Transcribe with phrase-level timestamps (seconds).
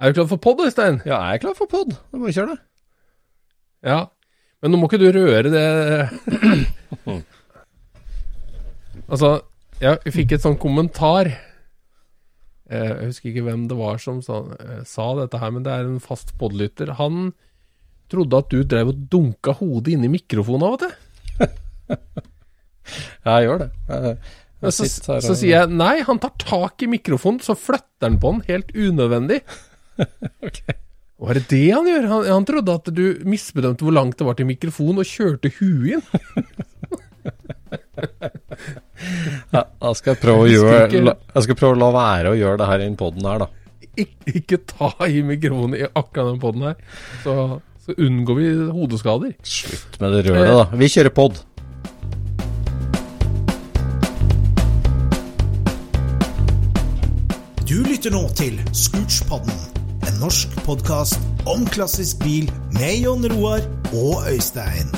[0.00, 1.00] Er du klar for pod, Øystein?
[1.04, 1.92] Ja, jeg er klar for pod.
[1.92, 2.60] Da må vi kjøre det.
[3.84, 4.00] Ja.
[4.62, 5.66] Men nå må ikke du røre det
[9.10, 9.30] Altså,
[9.80, 11.30] jeg fikk et sånn kommentar.
[12.70, 15.72] Eh, Jeg husker ikke hvem det var som sa, eh, sa dette her, men det
[15.72, 16.92] er en fast podlytter.
[17.00, 17.32] Han
[18.12, 20.94] trodde at du drev og dunka hodet inn i mikrofonen av og til.
[23.24, 23.66] Ja, jeg gjør det.
[23.86, 24.16] Jeg,
[24.64, 25.20] jeg Så, og...
[25.22, 28.72] så sier jeg nei, han tar tak i mikrofonen, så flytter han på den helt
[28.74, 29.36] unødvendig.
[31.20, 32.06] Var det det han gjør?
[32.08, 35.98] Han, han trodde at du misbedømte hvor langt det var til mikrofonen, og kjørte huet
[35.98, 36.04] inn.
[39.50, 42.36] Ja, da skal jeg prøve å gjøre la, Jeg skal prøve å la være å
[42.38, 43.48] gjøre det her i den poden her, da.
[44.00, 46.76] Ikke, ikke ta i mikrofonen i akkurat den poden her,
[47.24, 47.34] så,
[47.84, 49.34] så unngår vi hodeskader.
[49.44, 50.66] Slutt med det røret, da.
[50.80, 51.40] Vi kjører pod.
[57.70, 59.54] Du lytter nå til Scootspodden,
[60.10, 63.62] en norsk podkast om klassisk bil med Jon Roar
[63.94, 64.90] og Øystein.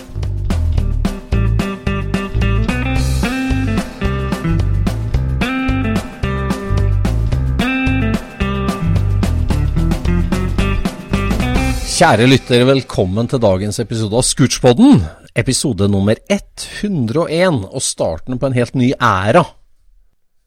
[11.93, 15.03] Kjære lyttere, velkommen til dagens episode av Scootspodden.
[15.39, 19.45] Episode nummer 101, og starten på en helt ny æra.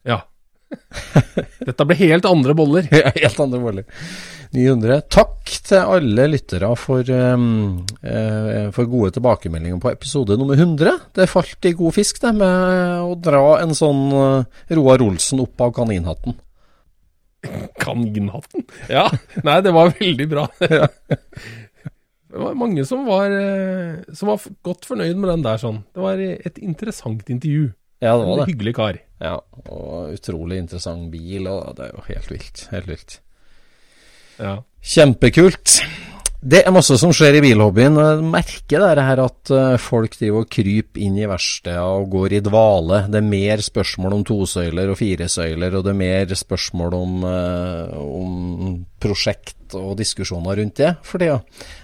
[0.05, 0.23] Ja.
[1.61, 2.89] Dette ble helt andre boller.
[3.21, 3.85] Helt andre måler.
[4.53, 5.01] 900.
[5.09, 10.99] Takk til alle lyttere for, eh, for gode tilbakemeldinger på episode nummer 100.
[11.15, 15.61] Det falt i god fisk, det, med å dra en sånn eh, Roar Olsen opp
[15.61, 16.37] av kaninhatten.
[17.81, 18.65] Kaninhatten.
[18.89, 19.07] Ja.
[19.45, 20.47] Nei, det var veldig bra.
[22.35, 25.77] Det var mange som var, eh, som var godt fornøyd med den der sånn.
[25.95, 27.69] Det var et interessant intervju.
[28.03, 28.47] Ja, det var En det.
[28.49, 28.97] hyggelig kar.
[29.23, 29.37] Ja,
[29.71, 32.65] og utrolig interessant bil, og det er jo helt vilt.
[32.73, 33.15] Helt vilt.
[34.39, 34.59] Ja.
[34.85, 35.79] Kjempekult.
[36.45, 37.95] Det er masse som skjer i bilhobbyen.
[37.97, 42.35] Jeg merker det her at eh, folk driver og kryper inn i verkstedet og går
[42.37, 42.99] i dvale.
[43.09, 47.97] Det er mer spørsmål om tosøyler og firesøyler, og det er mer spørsmål om, eh,
[47.97, 51.39] om prosjekt og diskusjoner rundt det for tida.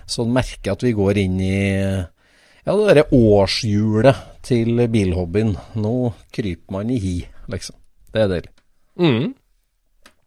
[0.06, 5.56] Så jeg merker at vi går inn i ja, det derre årshjulet til bilhobbyen.
[5.82, 5.96] Nå
[6.38, 7.16] kryper man i hi,
[7.50, 7.82] liksom.
[8.14, 8.54] Det er deilig.
[9.02, 9.32] Mm.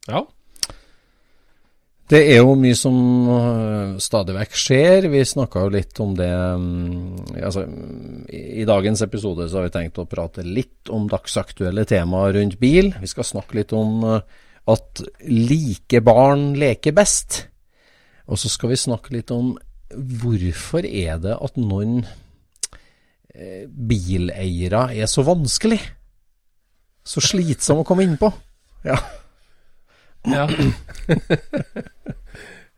[0.08, 0.26] Ja.
[2.04, 2.96] Det er jo mye som
[3.32, 5.06] øh, stadig vekk skjer.
[5.08, 7.64] Vi snakka jo litt om det mm, altså,
[8.28, 12.92] I dagens episode så har vi tenkt å prate litt om dagsaktuelle temaer rundt bil.
[13.00, 14.20] Vi skal snakke litt om øh,
[14.68, 17.46] at like barn leker best.
[18.28, 19.54] Og så skal vi snakke litt om
[19.94, 22.02] hvorfor er det at noen
[23.32, 25.80] eh, bileiere er så vanskelig?
[27.04, 28.28] Så slitsom å komme inn på.
[28.84, 29.00] Ja.
[30.25, 30.47] Ja.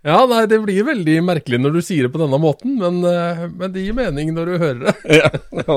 [0.07, 3.45] ja, nei, det blir veldig merkelig når du sier det på denne måten, men, eh,
[3.53, 4.95] men det gir mening når du hører det.
[5.23, 5.31] ja,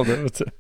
[0.10, 0.52] det vet du.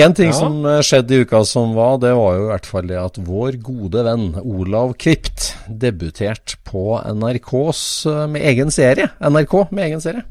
[0.00, 0.36] En ting Ja.
[0.38, 3.18] som eh, skjedde i uka som var, det var jo i hvert fall det at
[3.26, 9.10] vår gode venn Olav Kvipt debuterte på NRKs eh, med egen serie.
[9.20, 10.24] NRK med egen serie.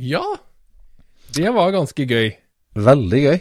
[0.00, 0.24] Ja,
[1.36, 2.32] det var ganske gøy.
[2.80, 3.38] Veldig gøy.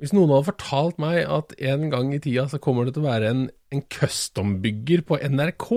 [0.00, 3.10] Hvis noen hadde fortalt meg at en gang i tida så kommer det til å
[3.12, 3.44] være en,
[3.74, 5.68] en custombygger på NRK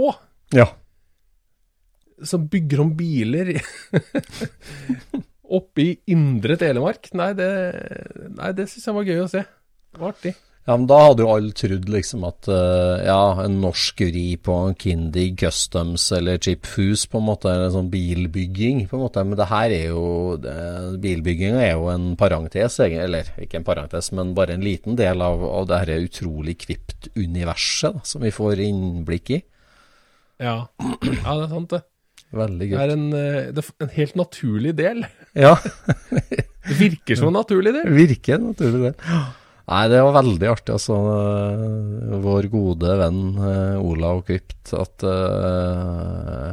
[0.58, 0.66] Ja.
[2.26, 3.52] som bygger om biler
[5.58, 7.50] oppe i indre Telemark Nei, det,
[8.40, 9.44] nei, det syns jeg var gøy å se.
[9.94, 10.34] Det var artig.
[10.68, 14.56] Ja, men da hadde jo alle trodd liksom at uh, ja, en norsk vri på
[14.66, 19.24] en Kindig Customs eller Chip Foose, på en måte, eller sånn bilbygging på en måte,
[19.24, 20.04] men det her er jo
[21.00, 25.40] Bilbygginga er jo en parentes, eller ikke en parentes, men bare en liten del av,
[25.48, 29.42] av det her utrolig kvipt universet da, som vi får innblikk i.
[30.44, 30.58] Ja.
[30.84, 31.84] ja, det er sant, det.
[32.36, 35.04] Veldig Det er en, eh, det er en helt naturlig del.
[35.32, 35.56] Ja,
[36.68, 37.94] Det virker som en naturlig del.
[37.96, 39.14] virker en naturlig det.
[39.68, 40.96] Nei, det var veldig artig, altså.
[41.12, 44.72] øh, Vår gode venn Ola Olav Krypt.
[44.78, 46.48] At øh,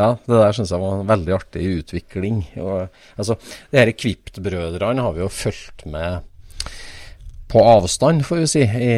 [0.00, 2.40] Ja, det der syns jeg var en veldig artig utvikling.
[2.64, 2.88] Og,
[3.20, 3.36] altså,
[3.68, 6.24] de her Kvipt-brødrene har vi jo fulgt med
[7.50, 8.92] på avstand, får vi si, i,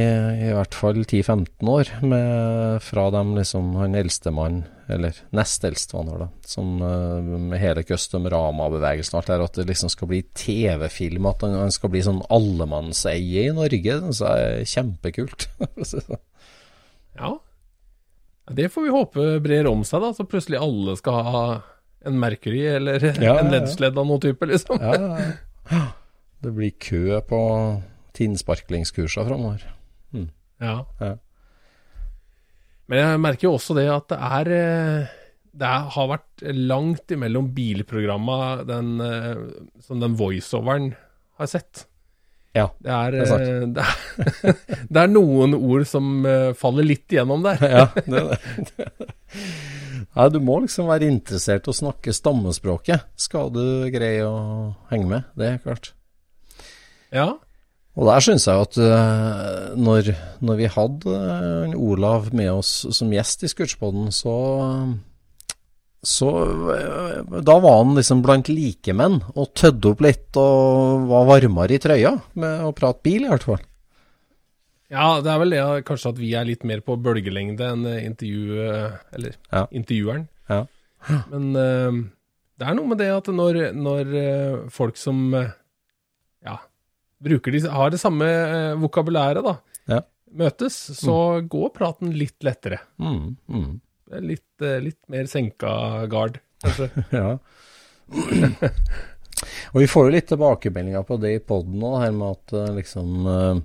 [0.49, 1.89] i hvert fall 10-15 år.
[2.05, 4.59] Med, fra dem liksom han eldstemann,
[4.93, 9.65] eller nest eldste var da, som øh, med hele custom Rama-bevegelsen alt der, at det
[9.71, 13.81] liksom skal bli TV-film, at han, han skal bli sånn allemannseie i Norge.
[13.83, 15.49] Det synes jeg er kjempekult.
[17.13, 17.35] Ja.
[18.57, 21.43] Det får vi håpe brer om seg, da, så plutselig alle skal ha
[22.09, 23.51] en Mercury eller Ja, en.
[23.53, 24.81] LED-sledd av noen type, liksom.
[24.81, 25.27] ja, ja,
[25.71, 25.83] ja.
[26.43, 27.41] Det blir kø på
[28.17, 29.64] tinnsparklingskurser framover.
[30.62, 30.76] Ja.
[31.03, 31.14] Ja.
[32.91, 35.14] Men jeg merker jo også det at det er eh,
[35.59, 38.37] Det er, har vært langt imellom bilprogramma
[38.69, 39.41] den, eh,
[39.85, 40.93] som den voiceoveren
[41.41, 41.87] har sett.
[42.55, 43.43] Ja, Det er, det er sant.
[43.43, 46.25] eh, det er, det er noen ord som
[46.58, 47.62] faller litt igjennom der.
[47.76, 48.25] ja, det,
[48.70, 48.88] det.
[50.12, 53.62] Nei, du må liksom være interessert i å snakke stammespråket, skal du
[53.94, 54.37] greie å
[54.93, 55.31] henge med.
[55.41, 55.94] Det er klart.
[57.12, 57.31] Ja.
[57.93, 60.06] Og der syns jeg at øh, når,
[60.41, 64.37] når vi hadde øh, Olav med oss som gjest i Scootspoden, så
[66.03, 66.29] så
[66.75, 71.83] øh, Da var han liksom blant likemenn og tødde opp litt og var varmere i
[71.83, 73.61] trøya med å prate bil, i hvert fall.
[74.91, 78.03] ja, det er vel det kanskje at vi er litt mer på bølgelengde enn eh,
[78.09, 78.59] intervju...
[78.67, 79.67] eh, Eller Ja.
[79.71, 80.27] intervjueren.
[80.50, 80.65] Ja.
[81.31, 82.03] Men eh,
[82.59, 85.53] det er noe med det at når, når eh, folk som eh,
[87.23, 89.57] bruker de, har det samme eh, vokabulæret, da,
[89.91, 90.01] Ja.
[90.33, 91.17] møtes, så
[91.47, 92.81] går praten litt lettere.
[92.99, 93.71] Mm, mm.
[94.29, 96.91] Litt, eh, litt mer senka gard, kanskje.
[97.13, 97.37] Ja.
[99.73, 102.73] og vi får jo litt tilbakemeldinger på det i poden nå, her med at eh,
[102.77, 103.61] liksom eh,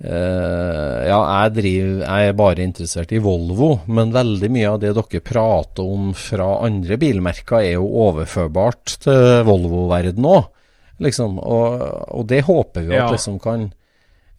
[0.00, 4.94] eh, Ja, jeg, driver, jeg er bare interessert i Volvo, men veldig mye av det
[4.96, 10.52] dere prater om fra andre bilmerker, er jo overførbart til Volvo-verden òg.
[11.02, 11.38] Liksom.
[11.38, 11.82] Og,
[12.16, 13.06] og det håper vi Ja.
[13.06, 13.72] at liksom kan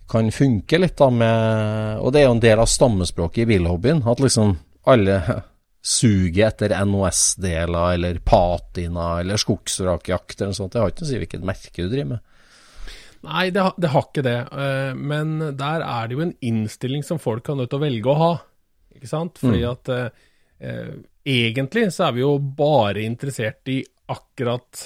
[0.09, 4.05] kan funke litt da med Og det er jo en del av stammespråket i bilhobbyen.
[4.07, 4.53] At liksom
[4.87, 5.17] alle
[5.87, 10.71] suger etter NOS-deler eller patina eller skogsvrakjakt eller noe sånt.
[10.73, 12.19] Det har ikke noe å si hvilket merke du driver med.
[13.27, 14.37] Nei, det, har- det har ikke det.
[14.51, 18.11] eh, Men der er det jo en innstilling som folk har nødt til å velge
[18.13, 18.31] å ha.
[18.95, 19.37] Ikke sant?
[19.41, 20.09] Fordi at eh,
[20.61, 20.93] eh,
[21.27, 24.85] egentlig så er vi jo bare interessert i akkurat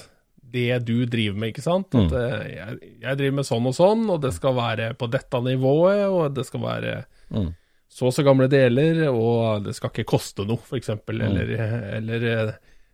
[0.52, 1.94] det du driver med, ikke sant?
[1.98, 5.40] At eh, jeg, jeg driver med sånn og sånn, og det skal være på dette
[5.46, 6.94] nivået, og det skal være
[7.32, 7.46] Mm.
[7.88, 10.90] så og så gamle deler, og det skal ikke koste noe, f.eks.
[11.08, 11.56] Eller,
[11.96, 12.52] eller eh,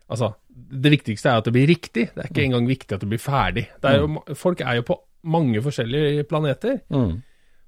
[0.09, 2.07] Altså, det viktigste er at det blir riktig.
[2.15, 3.67] Det er ikke engang viktig at det blir ferdig.
[3.83, 4.97] Det er jo, Folk er jo på
[5.29, 6.79] mange forskjellige planeter.
[6.89, 7.19] Mm.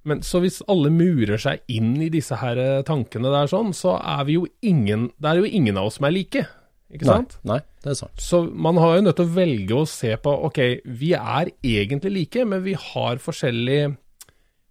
[0.09, 3.99] Men så hvis alle murer seg inn i disse her eh, tankene der sånn, så
[4.01, 6.47] er vi jo ingen Det er jo ingen av oss som er like,
[6.91, 7.37] ikke Nei, sant?
[7.47, 8.19] nei, det er sant.
[8.19, 10.59] Så man har jo nødt til å velge å se på Ok,
[11.01, 13.81] vi er egentlig like, men vi har forskjellig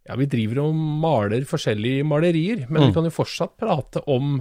[0.09, 4.39] Ja, vi driver og maler forskjellige malerier, men vi kan jo fortsatt prate om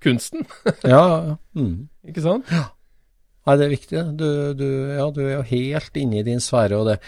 [0.00, 0.46] kunsten,
[0.88, 1.36] Ja, ja, ja.
[1.60, 1.88] Mm.
[2.08, 2.48] ikke sant?
[2.50, 4.00] Nei, det er viktig.
[4.20, 6.98] Du, du, ja, du er jo helt inne i din sfære, og det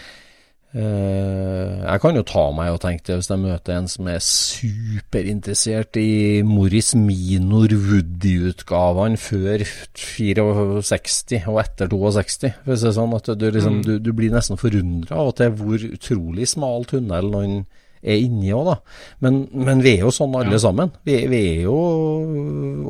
[0.73, 5.99] Jeg kan jo ta meg og tenke det hvis jeg møter en som er superinteressert
[6.01, 12.51] i Morris Minor Woody-utgavene før 64 og etter 62.
[12.65, 16.49] For å si sånn at du, liksom, du, du blir nesten forundra til hvor utrolig
[16.49, 17.61] smal tunnel noen
[18.03, 18.77] er inni òg, da.
[19.23, 20.91] Men, men vi er jo sånn alle sammen.
[21.07, 21.77] Vi, vi er jo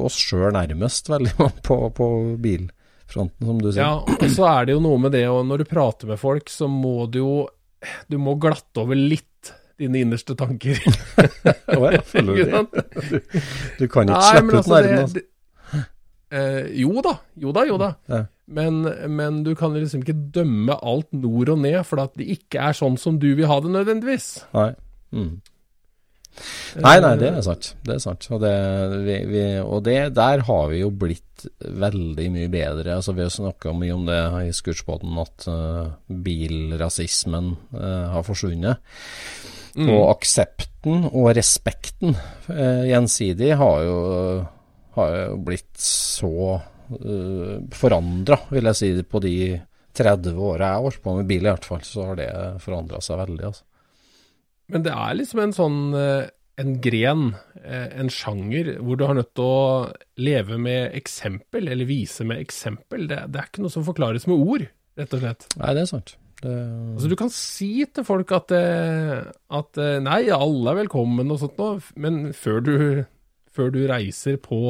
[0.07, 1.35] oss sjøl nærmest veldig
[1.67, 2.07] på, på
[2.41, 3.83] bilfronten, som du sier.
[3.83, 6.49] Ja, og så er det jo noe med det, og når du prater med folk,
[6.51, 7.35] så må du jo
[8.11, 10.79] Du må glatte over litt dine innerste tanker.
[11.73, 12.83] Ja, føler du det?
[12.93, 13.15] Du,
[13.79, 14.99] du kan ikke Nei, slippe ut altså, nerven.
[15.01, 15.23] Altså.
[16.33, 17.89] Eh, jo da, jo da, jo da.
[18.09, 18.19] Ja.
[18.53, 18.81] Men,
[19.13, 22.77] men du kan liksom ikke dømme alt nord og ned, for at det ikke er
[22.77, 24.29] sånn som du vil ha det nødvendigvis.
[24.55, 24.71] Nei.
[25.13, 25.33] Mm.
[26.81, 27.73] Nei, nei, det er sant.
[27.85, 28.25] Det er sant.
[28.33, 28.53] Og, det,
[29.05, 32.97] vi, vi, og det, der har vi jo blitt veldig mye bedre.
[32.97, 38.81] Altså, vi har snakka mye om det i Scootspoden, at uh, bilrasismen uh, har forsvunnet.
[39.73, 39.89] Mm.
[39.89, 43.99] Og aksepten og respekten uh, gjensidig har jo,
[44.97, 49.37] har jo blitt så uh, forandra, vil jeg si, på de
[49.93, 51.85] 30 åra jeg har holdt på med bil, i hvert fall.
[51.85, 52.31] Så har det
[52.63, 53.45] forandra seg veldig.
[53.51, 53.69] altså.
[54.71, 57.31] Men det er liksom en sånn eh, en gren,
[57.63, 62.41] eh, en sjanger, hvor du har nødt til å leve med eksempel, eller vise med
[62.43, 63.07] eksempel.
[63.09, 64.67] Det, det er ikke noe som forklares med ord,
[64.99, 65.47] rett og slett.
[65.57, 66.15] Nei, det er sant.
[66.43, 66.53] Det,
[66.93, 69.25] Altså Du kan si til folk at, eh,
[69.59, 72.73] at nei, alle er velkommen og sånt noe, men før du,
[73.53, 74.61] før du reiser på,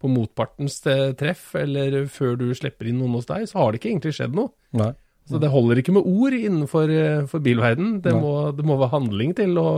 [0.00, 3.92] på motpartens treff, eller før du slipper inn noen hos deg, så har det ikke
[3.92, 4.54] egentlig skjedd noe.
[4.72, 4.94] nei.
[5.30, 8.00] Så det holder ikke med ord innenfor eh, bilverden.
[8.04, 9.68] Det må, det må være handling til å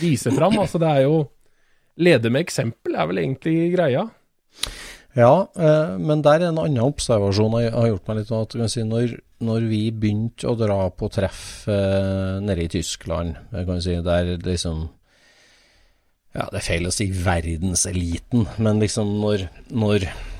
[0.00, 0.56] vise fram.
[0.62, 1.24] Altså det er jo
[1.96, 4.02] Lede med eksempel er vel egentlig greia.
[5.16, 8.32] Ja, eh, men der er en annen observasjon jeg har gjort meg litt.
[8.36, 9.14] At kan si, når,
[9.48, 14.90] når vi begynte å dra på treff eh, nede i Tyskland, kan si, der liksom
[16.36, 20.35] Ja, det er feil å si verdenseliten, men liksom når, når eh,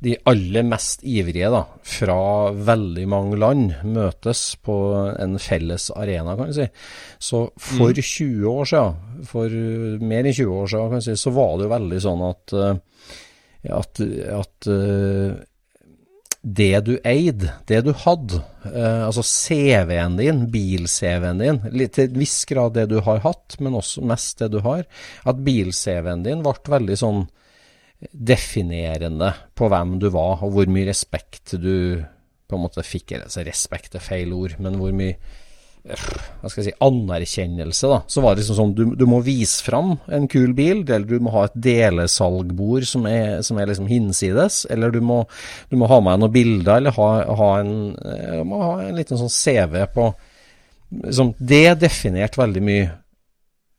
[0.00, 2.20] de aller mest ivrige da, fra
[2.56, 4.76] veldig mange land møtes på
[5.12, 6.66] en felles arena, kan du si.
[7.20, 9.58] Så for 20 år siden, for
[10.00, 12.56] mer enn 20 år siden, kan du si, så var det jo veldig sånn at
[12.56, 12.80] eh,
[13.68, 15.32] at, at eh,
[16.40, 18.40] det du eide, det du hadde,
[18.70, 23.58] eh, altså CV-en din, bil-CV-en din, litt til en viss grad det du har hatt,
[23.60, 24.86] men også mest det du har,
[25.28, 27.26] at bil-CV-en din ble veldig sånn
[28.08, 32.00] definerende på hvem du var, og hvor mye respekt du
[32.50, 33.14] på en måte fikk.
[33.20, 36.06] Altså respekt er feil ord, men hvor mye eh,
[36.40, 38.00] hva skal jeg si, anerkjennelse, da.
[38.10, 41.20] Så var det liksom sånn, du, du må vise fram en kul bil, eller du
[41.22, 45.22] må ha et delesalgbord som er, som er liksom hinsides, eller du må,
[45.70, 47.10] du må ha med noen bilder, eller ha,
[47.42, 50.10] ha, en, eh, må ha en liten sånn CV på
[51.04, 52.90] liksom, Det definerte veldig mye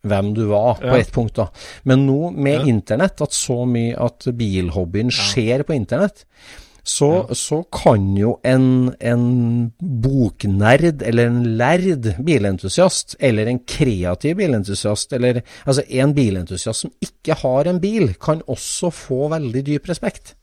[0.07, 0.97] hvem du var, på Ja.
[0.97, 1.49] ett punkt, da.
[1.83, 2.65] Men nå med Ja.
[2.73, 6.25] internett, at så mye at bilhobbyen skjer på internett,
[6.83, 15.13] så, så kan jo en, en boknerd eller en lærd bilentusiast, eller en kreativ bilentusiast,
[15.13, 20.33] eller altså en bilentusiast som ikke har en bil, kan også få veldig dyp respekt.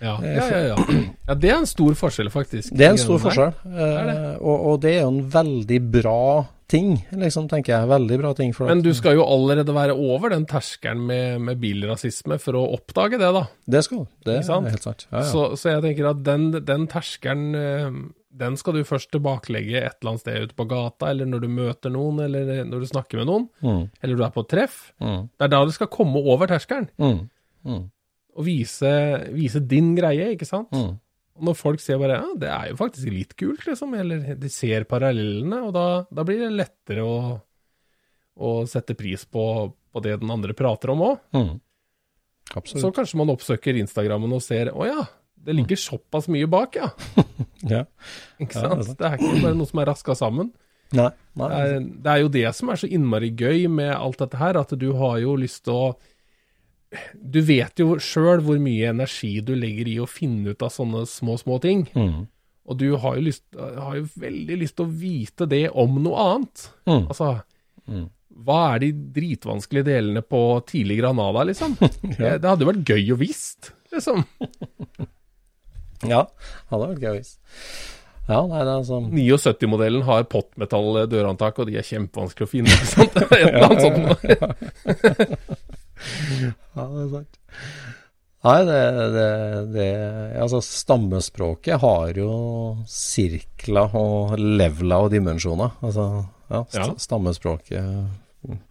[0.00, 0.60] Ja, ja, ja.
[0.72, 0.76] ja.
[1.28, 2.72] ja det er en stor forskjell, faktisk.
[2.72, 4.16] Det er en stor forskjell, er det.
[4.16, 6.22] eh, og, og det er jo en veldig bra
[6.70, 7.88] ting, liksom, tenker jeg.
[7.90, 11.58] Veldig bra ting for Men du skal jo allerede være over den terskelen med, med
[11.62, 13.42] bilrasisme for å oppdage det, da.
[13.66, 14.08] Det skal du.
[14.28, 15.06] Det er helt sant.
[15.10, 15.26] Ja, ja.
[15.32, 18.00] Så, så jeg tenker at den, den terskelen eh,
[18.40, 21.48] den skal du først tilbakelegge et eller annet sted ute på gata, eller når du
[21.50, 24.76] møter noen, eller når du snakker med noen, Mm, eller du er på et treff.
[25.02, 27.18] mm, Det er da du skal komme over terskelen, mm,
[27.66, 27.82] mm,
[28.38, 28.92] og vise,
[29.34, 30.70] vise din greie, ikke sant?
[31.40, 34.50] Og når folk ser bare ja, det er jo faktisk litt kult, liksom, eller de
[34.52, 37.16] ser parallellene, og da, da blir det lettere å,
[38.36, 41.18] å sette pris på, på det den andre prater om òg.
[41.36, 41.50] mm.
[42.50, 42.82] Absolutt.
[42.82, 45.04] Så kanskje man oppsøker Instagrammen og ser å ja,
[45.40, 46.90] det ligger såpass mye bak, ja.
[47.70, 47.84] Ja.
[48.40, 48.86] Ikke Ja, det er sant?
[48.88, 48.98] sant.
[48.98, 50.48] det er ikke bare noe som er raska sammen.
[50.96, 51.10] Nei.
[51.38, 51.48] nei.
[51.48, 54.58] Det er, det er jo det som er så innmari gøy med alt dette her,
[54.58, 55.84] at du har jo lyst til å
[57.14, 61.04] Du vet jo sjøl hvor mye energi du legger i å finne ut av sånne
[61.06, 61.84] små, små ting.
[61.94, 62.24] Mm.
[62.70, 66.24] Og du har jo, lyst, har jo veldig lyst til å vite det om noe
[66.34, 66.66] annet.
[66.90, 67.04] Mm.
[67.10, 67.30] Altså,
[67.90, 68.04] Mm.
[68.46, 71.72] hva er de dritvanskelige delene på tidlig Granada, liksom?
[72.20, 72.36] Ja.
[72.38, 74.22] Det hadde jo vært gøy å visst, liksom.
[76.10, 76.26] Ja,
[76.70, 77.40] hadde vært gøy å visst.
[78.30, 82.70] Ja, nei, det er sånn 79-modellen har pottmetall dørhåndtak, og de er kjempevanskelig å finne.
[82.76, 83.16] Ikke sant?
[83.16, 85.58] Et eller annet sånt.
[86.76, 87.40] Ja, det er sant.
[88.40, 88.76] Nei, det,
[89.12, 89.24] det,
[89.74, 89.88] det
[90.40, 92.30] Altså, stammespråket har jo
[92.88, 95.74] sirkler og leveler og dimensjoner.
[95.84, 96.06] Altså,
[96.48, 96.86] ja, st Ja.
[97.04, 97.84] stammespråket
[98.48, 98.62] mm,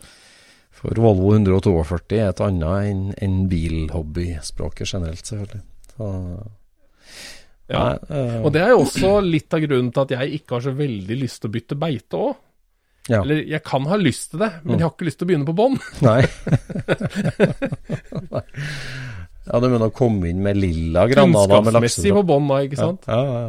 [0.80, 5.62] for Volvo 142 er et annet enn en bilhobbyspråket generelt, selvfølgelig.
[5.94, 6.10] Så,
[7.70, 7.84] Ja.
[7.84, 10.62] nei, eh, Og det er jo også litt av grunnen til at jeg ikke har
[10.66, 12.36] så veldig lyst til å bytte beite òg.
[13.10, 13.24] Ja.
[13.24, 15.48] Eller jeg kan ha lyst til det, men jeg har ikke lyst til å begynne
[15.48, 15.78] på bånn.
[16.06, 16.20] Nei.
[19.50, 22.80] ja, du mener å komme inn med lilla Granada med Kunnskapsmessig på bånn da, ikke
[22.80, 23.10] sant?
[23.10, 23.40] Ja, ja,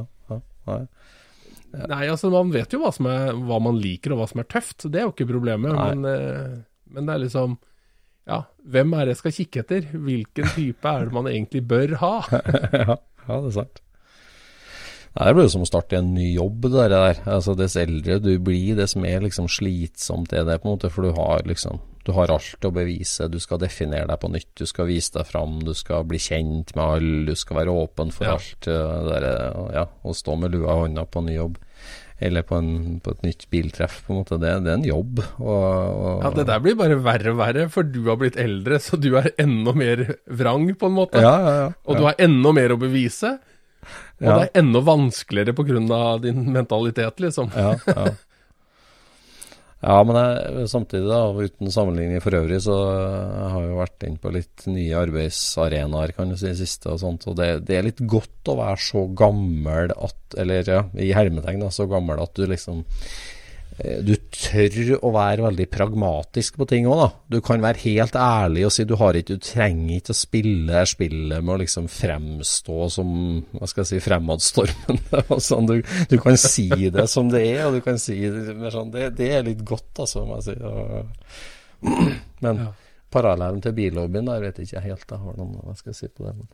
[0.71, 0.79] ja.
[1.71, 4.49] Nei, altså man vet jo hva, som er, hva man liker og hva som er
[4.51, 5.77] tøft, det er jo ikke problemet.
[5.77, 6.57] Men, eh,
[6.91, 7.59] men det er liksom
[8.31, 9.87] Ja, hvem er det jeg skal kikke etter?
[9.91, 12.13] Hvilken type er det man egentlig bør ha?
[12.31, 13.81] ja, ja, det er sant.
[15.17, 17.19] Det blir jo som å starte en ny jobb, det der.
[17.27, 20.91] Altså, Dess eldre du blir, dess mer liksom slitsomt er det, på en måte.
[20.93, 23.27] For du har liksom Du har alt å bevise.
[23.29, 24.49] Du skal definere deg på nytt.
[24.57, 25.59] Du skal vise deg fram.
[25.67, 27.27] Du skal bli kjent med alle.
[27.27, 28.33] Du skal være åpen for Ja.
[28.39, 28.67] alt.
[28.67, 31.59] eh, Det der, ja, Å stå med lua i hånda på en ny jobb.
[32.23, 34.39] Eller på, en, på et nytt biltreff, på en måte.
[34.41, 35.21] Det, det er en jobb.
[35.41, 38.79] Og, og, Ja, Det der blir bare verre og verre, for du har blitt eldre,
[38.81, 41.21] så du er enda mer vrang, på en måte.
[41.21, 41.71] ja, ja, ja.
[41.85, 43.39] Og du har enda mer å bevise.
[44.21, 44.39] Og Ja.
[44.39, 46.19] det er enda vanskeligere pga.
[46.21, 47.51] din mentalitet, liksom.
[47.57, 48.11] Ja, ja.
[49.81, 54.19] ja men jeg, samtidig, da, uten sammenligning for øvrig, så har jeg jo vært inn
[54.21, 57.25] på litt nye arbeidsarenaer, kan du si, siste og sånt.
[57.33, 61.65] Og det, det er litt godt å være så gammel at Eller ja, i hermetegn,
[61.65, 62.85] da, så gammel at du liksom
[64.05, 67.09] du tør å være veldig pragmatisk på ting òg, da.
[67.33, 70.83] Du kan være helt ærlig og si du har ikke, du trenger ikke å spille
[70.91, 73.15] spillet med å liksom fremstå som
[73.55, 75.23] hva skal jeg si, fremadstormende.
[75.49, 75.71] sånn.
[75.71, 78.93] du, du kan si det som det er, og du kan si det mer sånn
[78.93, 80.57] Det, det er litt godt, altså, må jeg si.
[82.45, 82.73] Men Ja.
[83.13, 85.07] parallellen til billobbyen der vet jeg ikke helt.
[85.09, 86.37] Jeg har noen, hva skal jeg si på det.
[86.37, 86.53] Men.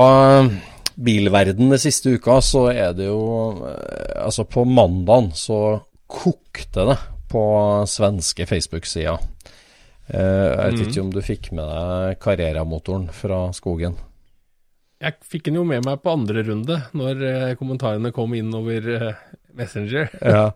[0.95, 6.97] bilverden den siste uka, så er det jo eh, Altså, på mandagen så kokte det
[7.31, 7.43] på
[7.89, 9.17] svenske Facebook-sider.
[10.07, 13.95] Eh, jeg vet ikke om du fikk med deg Carrera-motoren fra skogen?
[15.05, 18.87] Jeg fikk den jo med meg på andre runde, når eh, kommentarene kom inn over
[18.97, 19.19] eh,
[19.57, 20.09] Messenger.
[20.35, 20.47] Ja.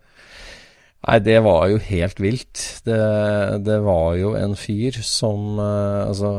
[1.00, 2.60] Nei, det var jo helt vilt.
[2.84, 2.98] Det,
[3.64, 6.32] det var jo en fyr som eh, Altså,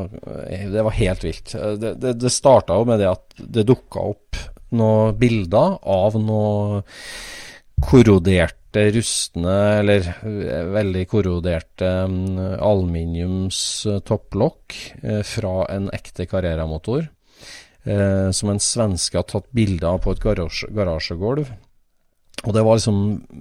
[0.74, 1.54] det var helt vilt.
[1.80, 4.36] Det, det, det starta jo med det at det dukka opp
[4.76, 6.84] noen bilder av noen
[7.80, 10.04] korroderte, rustne, eller
[10.76, 17.08] veldig korroderte aluminiums aluminiumstopplokk eh, fra en ekte Carrera-motor.
[17.84, 21.48] Eh, som en svenske har tatt bilde av på et garasje, garasjegulv.
[22.44, 22.98] Og det var liksom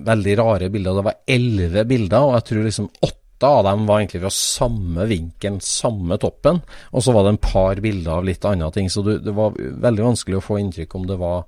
[0.08, 0.96] veldig rare bilder.
[0.96, 5.06] Det var elleve bilder, og jeg tror liksom åtte av dem var egentlig fra samme
[5.08, 6.60] vinkel, samme toppen.
[6.92, 9.56] Og så var det en par bilder av litt andre ting, så det, det var
[9.56, 11.48] veldig vanskelig å få inntrykk om det var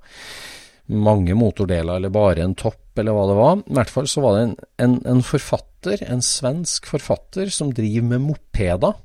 [0.92, 3.60] mange motordeler eller bare en topp, eller hva det var.
[3.60, 8.08] I hvert fall så var det en, en, en forfatter, en svensk forfatter, som driver
[8.14, 8.96] med mopeder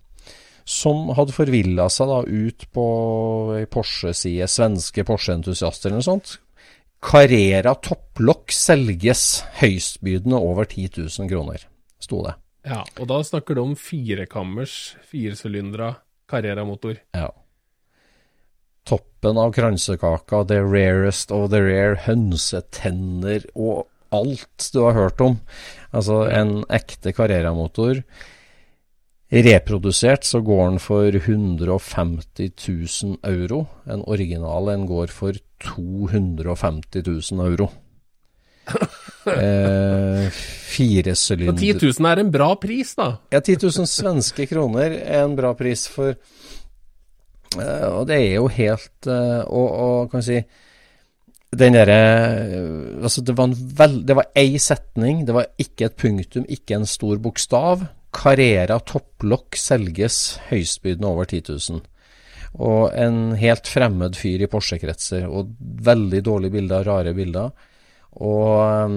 [0.68, 2.88] som hadde forvilla seg da ut på
[3.72, 6.34] Porsche-side, svenske Porsche-entusiaster eller noe sånt.
[7.04, 11.64] Carrera topplokk selges høystbydende over 10 000 kroner,
[12.04, 12.36] sto det.
[12.68, 15.94] Ja, og da snakker du om firekammers, firesylindra
[16.28, 16.98] Carrera-motor.
[17.16, 17.30] Ja.
[18.88, 25.40] Toppen av kransekaka, the rarest of the rare, hønsetenner og alt du har hørt om.
[25.96, 28.04] Altså en ekte Carrera-motor.
[29.28, 32.52] Reprodusert så går den for 150
[33.04, 33.66] 000 euro.
[33.84, 35.36] En original en går for
[35.66, 37.72] 250 000 euro.
[39.28, 40.30] Eh,
[40.72, 43.10] fire sylinder 10 000 er en bra pris, da.
[43.28, 48.46] ja, 10 000 svenske kroner er en bra pris for eh, Og det er jo
[48.48, 50.40] helt eh, og, og kan vi si
[51.60, 52.00] den derre
[53.04, 56.88] Altså, det var, en det var ei setning, det var ikke et punktum, ikke en
[56.88, 57.84] stor bokstav.
[58.16, 61.82] Carrera topplokk selges høystbydende over 10 000.
[62.64, 67.52] Og en helt fremmed fyr i Porsche-kretser, og veldig dårlige bilder, rare bilder.
[68.18, 68.96] Og um,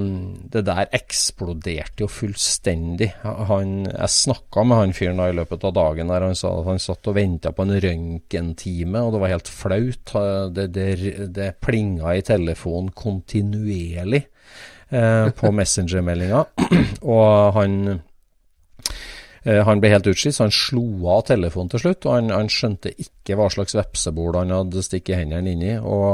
[0.49, 3.11] det der eksploderte jo fullstendig.
[3.21, 6.71] Han, jeg snakka med han fyren da i løpet av dagen der han sa at
[6.71, 10.15] han satt og venta på en røntgentime, og det var helt flaut.
[10.57, 10.89] Det, det,
[11.37, 16.47] det plinga i telefonen kontinuerlig eh, på Messenger-meldinga.
[17.03, 17.77] og han
[19.41, 22.05] han ble helt utslitt, så han slo av telefonen til slutt.
[22.05, 25.73] Og han, han skjønte ikke hva slags vepsebol han hadde stikket hendene inn i.
[25.81, 26.11] Og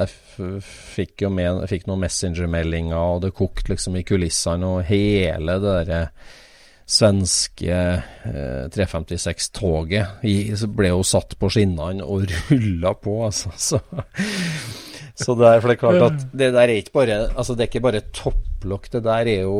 [0.00, 4.72] jeg fikk jo med, fikk noen Messenger-meldinger, og det kokte liksom i kulissene.
[4.72, 6.00] Og hele det derre
[6.86, 10.22] svenske eh, 356-toget
[10.78, 13.52] ble jo satt på skinnene og rulla på, altså.
[13.58, 13.82] Så,
[15.16, 17.64] så det er, for det er klart at det der er ikke bare Altså det
[17.64, 18.90] er ikke bare topplokk.
[18.92, 19.58] Det der er jo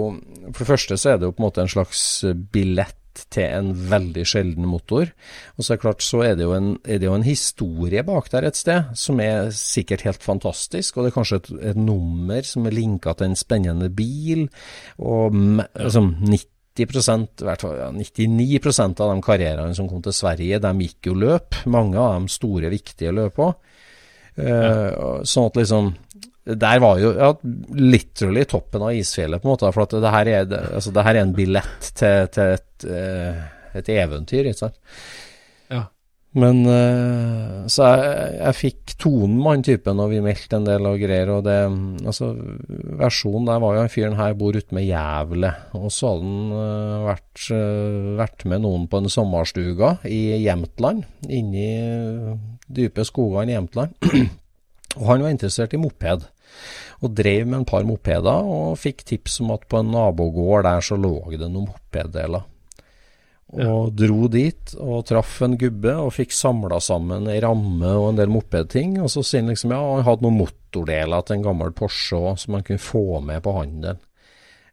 [0.52, 2.02] For det første så er det jo på en måte en slags
[2.52, 2.98] billett
[3.32, 5.08] til en veldig sjelden motor.
[5.56, 8.28] Og så er det klart så er det, jo en, det jo en historie bak
[8.32, 10.96] der et sted som er sikkert helt fantastisk.
[10.96, 14.46] Og det er kanskje et, et nummer som er linka til en spennende bil.
[15.00, 15.32] Og
[15.72, 20.72] altså, 90 i hvert fall ja, 99% av de karrierene som kom til Sverige, de
[20.84, 21.62] gikk jo løp.
[21.72, 23.54] Mange av de store, viktige løp òg.
[24.36, 25.86] Uh, sånn at liksom
[26.44, 27.30] Der var jo ja,
[27.72, 29.70] literally toppen av isfjellet, på en måte.
[29.74, 33.40] For at det her er, altså, det her er en billett til, til et, uh,
[33.80, 34.76] et, eventyr, ikke sant.
[36.36, 40.88] Men uh, Så jeg, jeg fikk tonen med han typen, og vi meldte en del
[40.88, 41.32] og greier.
[41.32, 41.56] Og det
[42.06, 42.30] Altså,
[43.00, 45.52] versjonen der var jo han fyren her bor ute med Jævle.
[45.78, 47.44] Og så hadde han vært,
[48.20, 51.68] vært med noen på en sommerstuga i Jämtland, inni
[52.66, 53.96] dype skogene i Jämtland.
[55.00, 56.26] og han var interessert i moped,
[57.04, 60.84] og drev med en par mopeder, og fikk tips om at på en nabogård der
[60.84, 62.46] så lå det noen mopeddeler.
[63.54, 68.18] Og dro dit og traff en gubbe og fikk samla sammen ei ramme og en
[68.18, 68.98] del mopedting.
[69.04, 72.46] Og så sier han liksom ja, han hadde noen motordeler til en gammel Porsche også,
[72.46, 74.02] som han kunne få med på handel.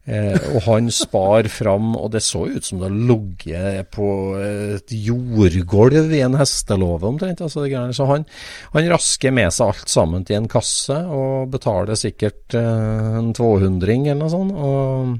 [0.04, 6.12] Eh, og han spar fram, og det så ut som det ligget på et jordgulv
[6.12, 7.40] i en hestelåve omtrent.
[7.40, 7.64] Altså
[7.96, 8.26] så han,
[8.74, 14.10] han, rasker med seg alt sammen til en kasse, og betaler sikkert eh, en 200-ring
[14.10, 14.52] eller noe sånt.
[14.52, 15.14] Og,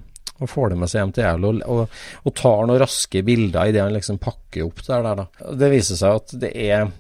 [0.44, 3.72] og, får det med seg hjem til Jævla, og, og, og, tar noen raske bilder
[3.72, 5.07] idet han liksom pakker opp der.
[5.09, 5.48] der da.
[5.64, 6.92] Det viser seg at det er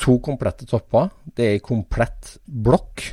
[0.00, 1.10] to komplette topper.
[1.24, 3.04] Det er ei komplett blokk.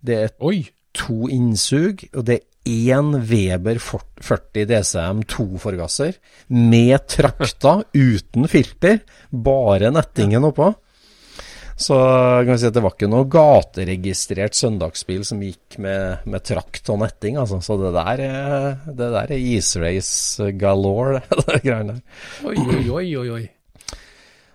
[0.00, 0.62] Det er Oi.
[0.96, 2.46] to innsug, og det er
[2.90, 6.18] én Weber 40 DCM 2-forgasser
[6.52, 9.00] med trakta, uten filter,
[9.30, 10.72] bare nettingen oppå.
[11.80, 11.96] Så
[12.44, 16.90] kan vi si at det var ikke noe gateregistrert søndagsbil som gikk med, med trakt
[16.92, 17.62] og netting, altså.
[17.64, 22.20] Så det der er, det der er israce galore, det greiene der.
[22.44, 23.42] Oi, oi, oi, oi.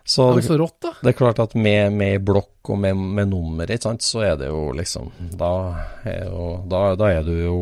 [0.06, 0.92] Så det så rått, da.
[1.02, 4.68] Det er klart at med, med blokk og med, med nummer, så er det jo
[4.78, 5.54] liksom Da
[6.06, 7.58] er, jo, da, da er du jo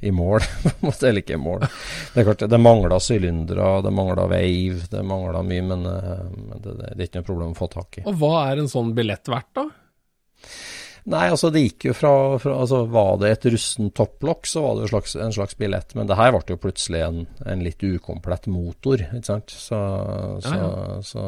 [0.00, 0.44] i mål.
[1.02, 1.66] Eller ikke i mål.
[2.14, 6.64] Det er klart, det mangla sylindere, det mangla veiv, det mangla mye, men, eh, men
[6.64, 8.08] det, det, er ikke noe problem å få tak i.
[8.08, 9.68] Og hva er en sånn billett verdt, da?
[11.08, 12.10] Nei, altså det gikk jo fra,
[12.42, 15.94] fra altså Var det et russent topplokk, så var det jo slags, en slags billett.
[15.96, 19.54] Men det her ble jo plutselig en, en litt ukomplett motor, ikke sant.
[19.54, 19.78] Så,
[20.44, 21.00] så, ja, ja.
[21.06, 21.24] så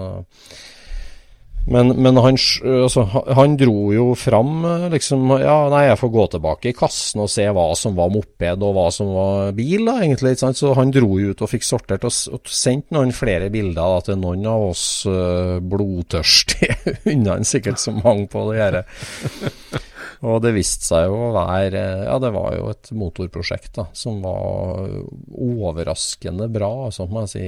[1.68, 3.04] men, men han, altså,
[3.36, 7.44] han, dro jo fram liksom Ja, nei, jeg får gå tilbake i kassen og se
[7.52, 10.34] hva som var moped og hva som var bil, da, egentlig.
[10.34, 10.60] Ikke Sant?
[10.60, 14.18] Så han dro ut og fikk sortert og, og sendt noen flere bilder da, til
[14.22, 19.86] noen av oss uh, blodtørstige hundene sikkert som hang på det gjerdet.
[20.20, 24.20] Og det viste seg jo å være Ja, det var jo et motorprosjekt da, som
[24.24, 24.90] var
[25.30, 27.44] overraskende bra, altså, må jeg si.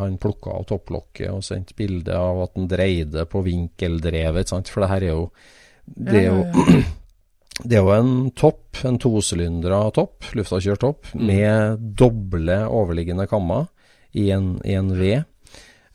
[0.00, 4.72] Han plukka av topplokket og sendte bilde av at han dreide på vinkeldrevet, sant?
[4.72, 5.28] for det her er jo
[5.84, 6.80] Det er jo
[7.66, 11.26] det er jo en topp, en tosylindra topp, luftakjørt topp, mm.
[11.28, 13.68] med doble overliggende kammer
[14.16, 15.20] i en, i en V.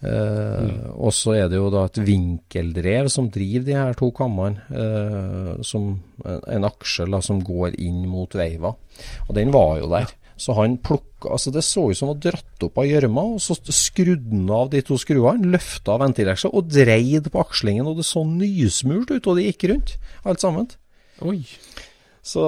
[0.03, 4.59] Uh, Og så er det jo da et vinkeldrev som driver de her to kammene,
[4.69, 8.75] uh, som en aksjel som går inn mot veiva.
[9.25, 10.11] Og den var jo der.
[10.35, 13.39] Så han plukka Altså, det så ut som han var dratt opp av gjørma, og
[13.41, 18.05] så skrudde han av de to skruene, løfta ventilaksja og dreide på akslingen, og det
[18.05, 20.67] så nysmurt ut, og det gikk rundt, alt sammen.
[21.25, 21.39] Oi.
[22.25, 22.43] Så,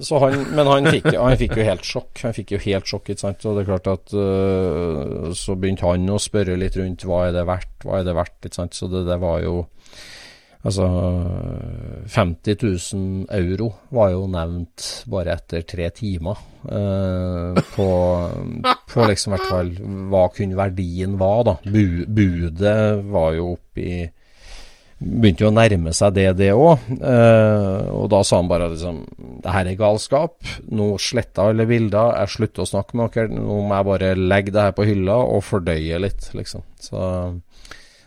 [0.00, 2.22] så han, men han fikk, han fikk, jo helt sjokk.
[2.24, 3.44] Han fikk jo helt sjokk, ikke sant.
[3.44, 7.36] Og det er klart at uh, Så begynte han å spørre litt rundt hva er
[7.36, 8.78] det verdt, hva er det verdt, ikke sant.
[8.78, 9.60] Så det, det var jo
[10.64, 10.86] Altså
[12.08, 16.40] 50 000 euro var jo nevnt bare etter tre timer.
[16.64, 17.88] Uh, på,
[18.88, 19.74] på liksom hvert fall
[20.08, 21.58] hva kun verdien var, da.
[21.68, 24.06] Bu, budet var jo oppi
[24.98, 26.84] Begynte jo å nærme seg det, det òg.
[26.94, 29.00] Eh, og da sa han bare liksom
[29.42, 30.36] Det her er galskap.
[30.70, 32.14] Nå sletter alle bilder.
[32.22, 33.34] Jeg slutter å snakke med dere.
[33.34, 36.64] Nå må jeg bare legge det her på hylla og fordøye litt, liksom.
[36.80, 37.02] Så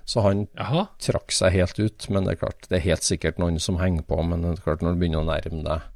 [0.08, 0.86] så han Aha.
[1.04, 2.06] trakk seg helt ut.
[2.08, 4.21] Men det er klart, det er helt sikkert noen som henger på.
[4.23, 5.93] Men det er klart når du begynner å nærme deg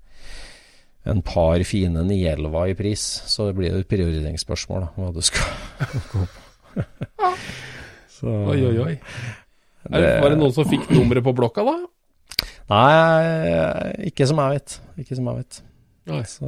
[1.11, 3.01] en par fine Nielva i pris,
[3.31, 5.47] så blir det et prioriteringsspørsmål, da, hva du skal
[6.11, 6.43] gå på.
[8.19, 8.93] så, Oi, oi, oi.
[9.91, 11.77] Er, det- var det noen som fikk nummeret på blokka, da?
[12.71, 14.77] Nei, ikke som jeg vet.
[15.03, 15.61] Ikke som jeg vet.
[16.27, 16.47] Så,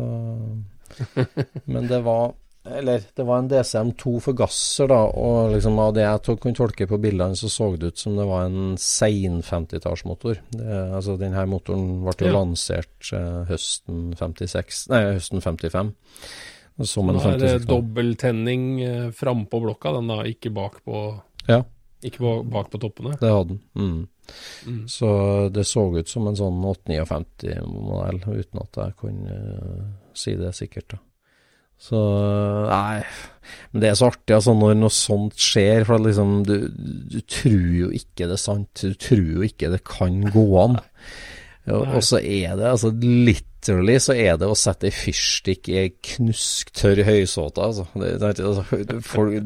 [1.68, 2.34] men det var
[2.66, 6.86] Eller det var en DCM2 forgasser, da, og liksom av det jeg tok, kunne tolke
[6.88, 10.38] på bildene, så så det ut som det var en sein 50-tallsmotor.
[10.56, 12.38] Det- Altså, denne motoren ble jo Ja.
[12.40, 15.92] lansert eh, høsten 56 Nei, høsten 55.
[16.88, 21.22] Som en Da er det 56 dobbelttenning eh, frampå blokka, den da, ikke bak på
[21.50, 21.64] Ja.
[22.04, 23.16] Ikke bak på toppene.
[23.20, 23.62] Det hadde den.
[23.80, 24.02] Mm.
[24.68, 24.84] Mm.
[24.92, 25.10] Så
[25.54, 30.96] det så ut som en sånn 859-modell, uten at jeg kunne eh, si det sikkert.
[30.96, 31.02] da.
[31.84, 32.00] Så
[32.70, 33.02] nei
[33.74, 37.66] Men det er så artig altså, når noe sånt skjer, for liksom du, du tror
[37.76, 38.72] jo ikke det er sant.
[38.80, 40.80] Du tror jo ikke det kan gå an.
[41.72, 45.92] Og, så er det altså literally så er det å sette ei fyrstikk i ei
[46.04, 47.86] knusktørr høysåte, altså.
[47.96, 48.82] Det, det, altså,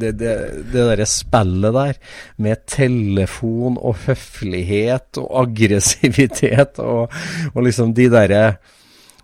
[0.02, 0.32] det, det,
[0.72, 2.00] det derre spillet der,
[2.42, 7.14] med telefon og høflighet og aggressivitet og,
[7.54, 8.42] og liksom de derre?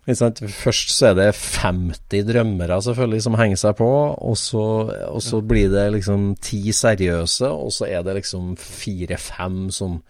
[0.04, 4.64] Først så er det 50 drømmere selvfølgelig som henger seg på, og så,
[5.08, 10.02] og så blir det liksom ti seriøse, og så er det liksom fire-fem som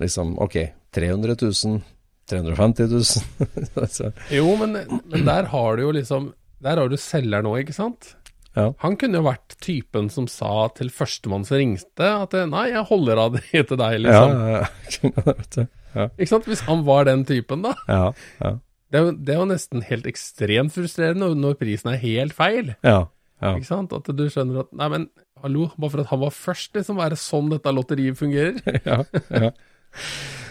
[0.00, 0.56] liksom Ok,
[0.94, 1.82] 300 000,
[2.30, 4.76] 350 000 altså, Jo, men,
[5.10, 6.32] men der har du jo liksom
[6.62, 8.12] Der har du selger nå, ikke sant?
[8.56, 8.68] Ja.
[8.84, 13.20] Han kunne jo vært typen som sa til førstemann som ringte, at nei, jeg holder
[13.22, 14.34] av det til deg, liksom.
[14.36, 15.64] ja, ja.
[15.96, 16.46] Ja, Ikke sant?
[16.50, 17.72] Hvis han var den typen, da.
[17.88, 18.04] ja,
[18.44, 18.52] ja,
[18.92, 22.74] Det er, jo, det er jo nesten helt ekstremt frustrerende når prisen er helt feil.
[22.84, 23.06] ja,
[23.42, 23.54] ja.
[23.56, 23.92] Ikke sant?
[23.96, 25.08] At du skjønner at Nei, men
[25.42, 28.60] hallo, bare for at han var først, liksom, er det sånn dette lotteriet fungerer?
[28.90, 29.00] ja,
[29.32, 29.50] ja.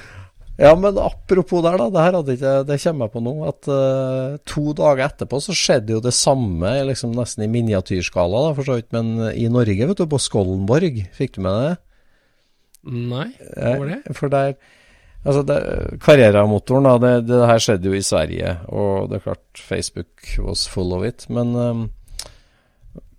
[0.59, 1.87] Ja, men apropos der, da.
[1.89, 3.35] Det her hadde ikke, det kommer jeg på nå.
[3.49, 8.57] At uh, to dager etterpå så skjedde jo det samme, liksom nesten i miniatyrskala, da,
[8.57, 8.91] for så vidt.
[8.93, 11.01] Men i Norge, vet du, på Skollenborg.
[11.17, 11.73] Fikk du med det?
[12.91, 13.99] Nei, hva var det?
[14.09, 14.55] Eh, For der
[15.21, 15.43] Altså,
[16.01, 20.63] Carrera-motoren, da, det, det her skjedde jo i Sverige, og det er klart Facebook was
[20.65, 21.27] full of it.
[21.29, 21.83] Men eh,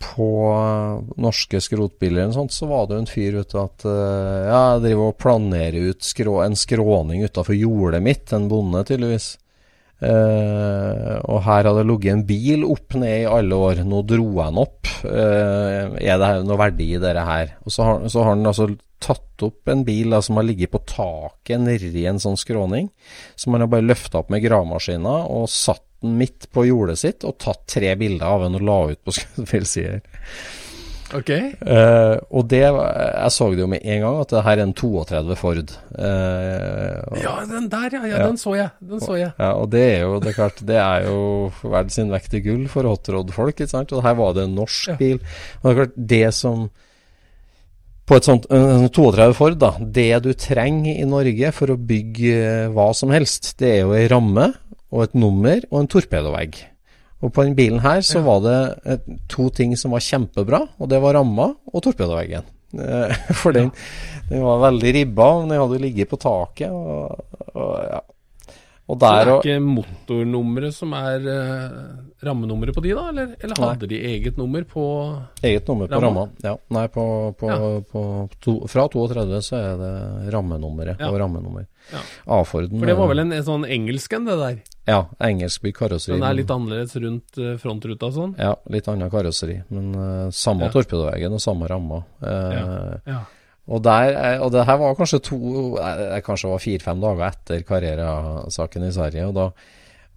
[0.03, 0.29] på
[1.23, 4.83] norske skrotbiler og sånt, så var det jo en fyr ute at eh, Ja, jeg
[4.87, 9.33] driver og planerer ut skrå, en skråning utafor jordet mitt, en bonde tydeligvis.
[10.03, 13.85] Eh, og her hadde det ligget en bil opp ned i alle år.
[13.87, 14.91] Nå dro den opp.
[15.07, 17.55] Eh, er det noe verdi i dette her?
[17.63, 21.63] Og så har han altså tatt opp en bil da, som har ligget på taket
[21.63, 22.91] nedi en sånn skråning.
[23.39, 27.25] Som han har bare løfta opp med gravemaskina og satt den midt på jordet sitt
[27.25, 30.03] og tatt tre bilder av den og la ut på skuespillsider.
[31.13, 31.29] Ok.
[31.61, 34.73] Uh, og det Jeg så det jo med en gang at det her er en
[34.73, 35.73] 32 Ford.
[35.93, 38.01] Uh, og- Ja, den der, ja.
[38.07, 38.27] ja, Ja.
[38.31, 38.71] Den så jeg.
[38.81, 39.33] Den så jeg.
[39.39, 42.41] ja, og det er jo det er klart, det er jo verdt sin vekt i
[42.41, 43.93] gull for hotrod-folk, ikke sant.
[43.93, 44.97] Og her var det en norsk Ja.
[44.97, 45.21] bil.
[45.61, 46.71] Og det er klart, det som
[48.09, 49.71] På et sånt en 32 Ford, da.
[49.79, 52.33] Det du trenger i Norge for å bygge
[52.65, 54.49] eh, hva som helst, det er jo ei ramme
[54.93, 56.61] og et nummer og en torpedovegg.
[57.23, 60.91] Og på den bilen her så var det eh, to ting som var kjempebra, og
[60.91, 62.49] det var ramma og torpedoveggen.
[62.77, 63.71] Eh, For den,
[64.29, 66.73] den var veldig ribba, men den hadde ligget på taket.
[66.73, 67.23] Og,
[67.55, 68.03] og, ja.
[68.93, 71.77] Og Det er ikke motornummeret som er uh,
[72.23, 73.07] rammenummeret på de, da?
[73.13, 74.85] Eller, eller hadde de eget nummer på
[75.43, 76.27] Eget nummer på Ramma?
[76.45, 76.53] Ja.
[76.77, 77.05] Nei, på,
[77.41, 77.81] på, Ja.
[77.93, 78.03] på
[78.45, 79.93] to, fra 32 så er det
[80.35, 81.09] rammenummeret Ja.
[81.11, 81.67] og rammenummer.
[81.91, 81.99] Ja.
[82.39, 84.61] A-Forden For det var vel en, en sånn engelsk en, det der?
[84.87, 86.17] Ja, engelskbygd karosseri.
[86.19, 88.33] Den er litt annerledes rundt eh, frontruta og sånn?
[88.39, 90.73] Ja, litt annet karosseri, men uh, samme Ja.
[90.75, 92.03] torpedoveggen og samme ramma.
[92.23, 92.67] Uh, Ja.
[93.07, 93.21] Ja.
[93.71, 95.39] Og, der, eh, og det her var kanskje to
[95.79, 99.29] eh, Kanskje var fire-fem dager etter Carrera-saken i Sverige.
[99.31, 99.47] Og, da,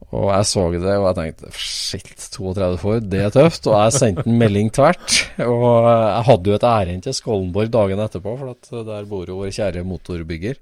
[0.10, 3.69] og jeg så det og jeg tenkte shit, 32 Ford, det er tøft.
[3.69, 5.19] Og jeg sendte en melding tvert.
[5.45, 9.53] Og jeg hadde jo et ærend til Skollenborg dagen etterpå, for der bor jo vår
[9.60, 10.60] kjære motorbygger.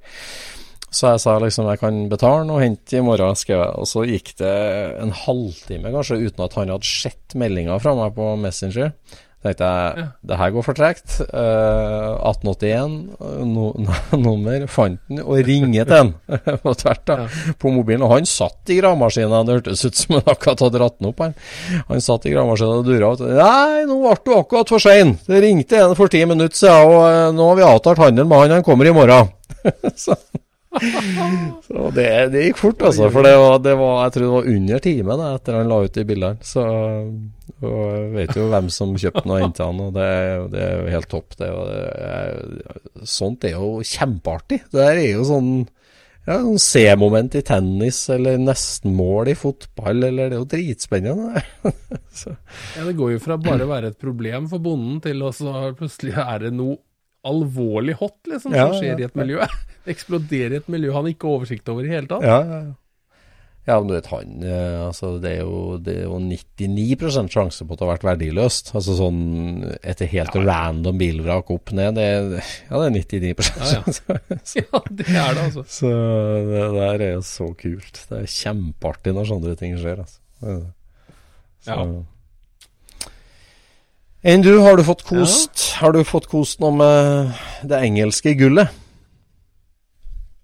[0.93, 3.75] Så jeg sa liksom jeg kan betale og hente i morgen, skrev jeg.
[3.81, 4.55] Og så gikk det
[5.01, 8.91] en halvtime kanskje uten at han hadde sett meldinga fra meg på Messenger.
[9.43, 11.17] Tenkte jeg det her går for tregt.
[11.29, 12.95] Uh, 1881,
[13.49, 13.69] no,
[14.15, 16.11] nummer, fant den og ringer til han
[16.63, 17.17] på tvert da,
[17.59, 18.05] på mobilen.
[18.07, 21.25] Og han satt i gravemaskina, det hørtes ut som han akkurat hadde dratt den opp.
[21.25, 21.35] Han,
[21.89, 23.11] han satt i gravemaskina og dura.
[23.13, 25.17] Og, Nei, nå ble du akkurat for sein.
[25.27, 28.45] Det ringte en for ti minutter siden, og uh, nå har vi avtalt handel med
[28.45, 29.31] han, han kommer i morgen.
[30.05, 30.17] så
[31.67, 33.09] så det, det, gikk fort, altså.
[33.13, 35.79] For det var, det var, jeg tror det var under time da, etter han la
[35.83, 36.39] ut de bildene.
[36.41, 36.63] Så
[37.61, 40.09] og vet jo hvem som kjøpte den og hentet den, og det,
[40.53, 41.37] det, er jo helt topp.
[41.39, 41.49] Det,
[42.09, 44.63] er, sånt er jo kjempeartig.
[44.71, 45.53] Det der er jo sånn
[46.23, 51.43] ja, sånn C-moment i tennis, eller nestenmål i fotball, eller det er jo dritspennende.
[52.23, 55.33] ja, det går jo fra bare å være et problem for bonden, til å
[55.75, 56.79] plutselig er det noe
[57.27, 59.43] alvorlig hot, liksom, ja, som skjer i et miljø.
[59.83, 62.23] Det eksploderer i et miljø han ikke har oversikt over i hele tatt.
[62.23, 62.75] Ja, ja, ja.
[63.63, 64.41] Ja, men du vet, han
[64.89, 68.73] altså, det, er jo, det er jo 99% sjanse på at det har vært verdiløst.
[68.75, 69.21] Altså sånn
[69.79, 70.43] etter helt ja.
[70.49, 72.07] random bilvrak opp ned, det,
[72.67, 74.17] ja, det er 99 ja, ja.
[74.59, 75.63] ja, det er det, altså.
[75.79, 75.91] Så
[76.49, 78.01] det der er jo så kult.
[78.09, 80.19] Det er kjempeartig når sånne ting skjer, altså.
[81.63, 81.85] Så, ja.
[84.23, 85.69] Enn du, har du fått kost.
[85.79, 87.31] Har du fått kost noe med
[87.67, 88.71] det engelske gullet?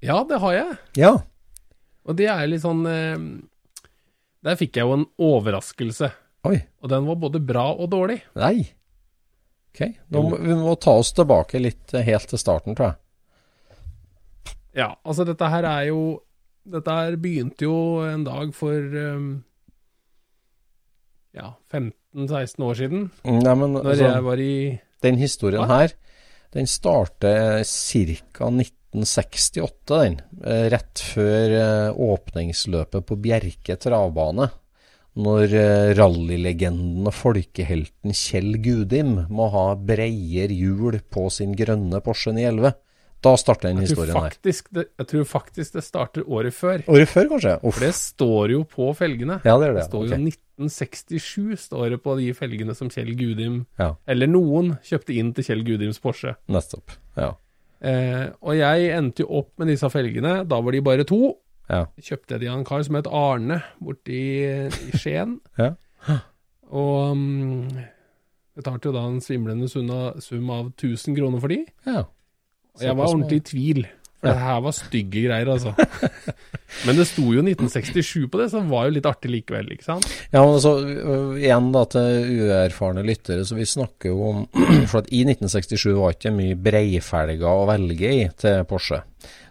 [0.04, 0.80] Ja, det har jeg.
[1.00, 1.14] Ja.
[2.10, 3.20] Og det er litt sånn eh,
[4.46, 6.10] Der fikk jeg jo en overraskelse.
[6.50, 6.58] Oi.
[6.82, 8.22] Og den var både bra og dårlig.
[8.40, 8.64] Nei.
[9.70, 9.84] Ok.
[10.10, 12.98] Nå må, vi må ta oss tilbake litt eh, helt til starten, tror jeg.
[14.80, 16.02] Ja, altså dette her er jo
[16.70, 19.30] Dette her begynte jo en dag for um,
[21.34, 23.12] ja, 15 15-16 år siden.
[23.24, 24.54] Nei, men, når altså, jeg var i
[25.04, 25.78] Den historien Hva?
[25.78, 25.94] her,
[26.54, 28.50] den starter ca.
[28.90, 30.18] 1968, den.
[30.44, 34.50] Eh, rett før eh, åpningsløpet på Bjerke travbane.
[35.20, 42.34] Når eh, rallylegenden og folkehelten Kjell Gudim må ha breier hjul på sin grønne Porsche
[42.34, 42.78] 911.
[43.20, 44.78] Da starter den historien faktisk, her.
[44.78, 46.86] Det, jeg tror faktisk det starter året før.
[46.88, 47.56] Året før, kanskje?
[47.60, 47.76] Uff.
[47.76, 49.42] For det står jo på felgene.
[49.44, 49.76] Ja, Det det.
[49.82, 50.22] Det står okay.
[50.24, 53.92] jo 1967 står det på de felgene som Kjell Gudim, ja.
[54.08, 56.38] eller noen, kjøpte inn til Kjell Gudims Porsche.
[56.48, 57.34] Nettopp, ja.
[57.80, 60.42] Eh, og jeg endte jo opp med disse felgene.
[60.50, 61.38] Da var de bare to.
[61.70, 61.86] Ja.
[62.02, 65.38] Kjøpte de av en kar som het Arne, borti i, i Skien.
[65.62, 65.74] ja.
[66.70, 67.70] Og um,
[68.58, 69.90] betalte jo da en svimlende sum
[70.54, 71.64] av 1000 kroner for de.
[71.88, 72.06] Ja.
[72.78, 73.82] Og jeg var ordentlig i tvil.
[74.20, 75.72] For det her var stygge greier, altså.
[76.86, 79.86] men det sto jo 1967 på det, så det var jo litt artig likevel, ikke
[79.86, 80.08] sant?
[80.34, 80.74] Ja, men altså,
[81.40, 84.42] igjen da til uerfarne lyttere, så vi snakker jo om
[84.90, 89.02] For at i 1967 var det ikke mye breifelger å velge i til Porsche.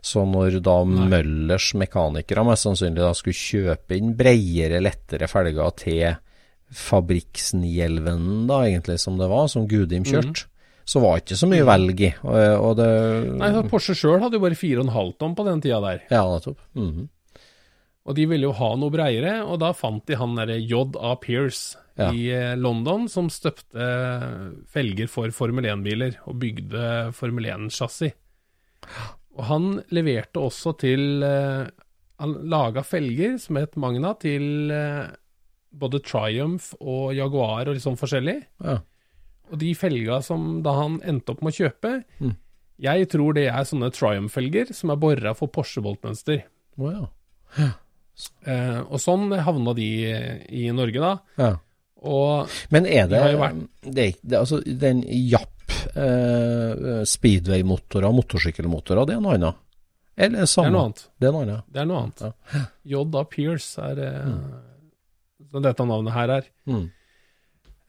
[0.05, 1.09] Så når da Nei.
[1.15, 6.21] Møllers mekanikere mest sannsynlig da skulle kjøpe inn breiere, lettere felger til
[6.69, 10.13] fabrikksnielven, da egentlig, som det var, som Gudim mhm.
[10.13, 10.55] kjørte, mm
[10.89, 12.11] så var det ikke så mye velg i.
[12.25, 12.89] Og, og det,
[13.37, 16.05] Nei, så Porsche sjøl hadde jo bare 4,5 tonn på den tida der.
[16.09, 16.63] Ja, nettopp.
[16.79, 17.09] Mm -hmm.
[18.09, 21.11] Og de ville jo ha noe breiere, og da fant de han derre J.A.
[21.21, 22.09] Pierce ja.
[22.09, 23.89] i eh, London, som støpte
[24.73, 28.17] felger for Formel 1-biler, og bygde Formel 1-chassis.
[29.37, 31.69] Og han leverte også til eh,
[32.19, 35.11] Han laga felger som het Magna til eh,
[35.71, 38.41] både Triumph og Jaguar og litt sånn forskjellig.
[38.65, 38.81] Ja.
[39.49, 42.35] Og de felga som da han endte opp med å kjøpe, mm.
[42.85, 46.45] jeg tror det er sånne Triumph-felger som er bora for Porsche-boltmønster.
[46.79, 47.07] Oh, ja.
[47.59, 47.71] ja.
[48.49, 49.89] Eh, og sånn havna de
[50.55, 51.15] i Norge, da.
[51.39, 51.55] Ja.
[52.09, 59.17] Og Men er det, de vært, det, det Altså, den Japp eh, speedway-motorer, motorsykkelmotorer, det
[59.17, 59.65] er noe annet?
[60.19, 60.71] Eller samme?
[60.71, 61.03] Det er noe annet.
[61.19, 62.23] Det er noe annet, Det er noe annet.
[62.27, 62.63] Ja.
[62.93, 63.25] J.A.
[63.31, 65.59] Pierce er eh, mm.
[65.63, 66.49] dette navnet her er.
[66.67, 66.87] Mm.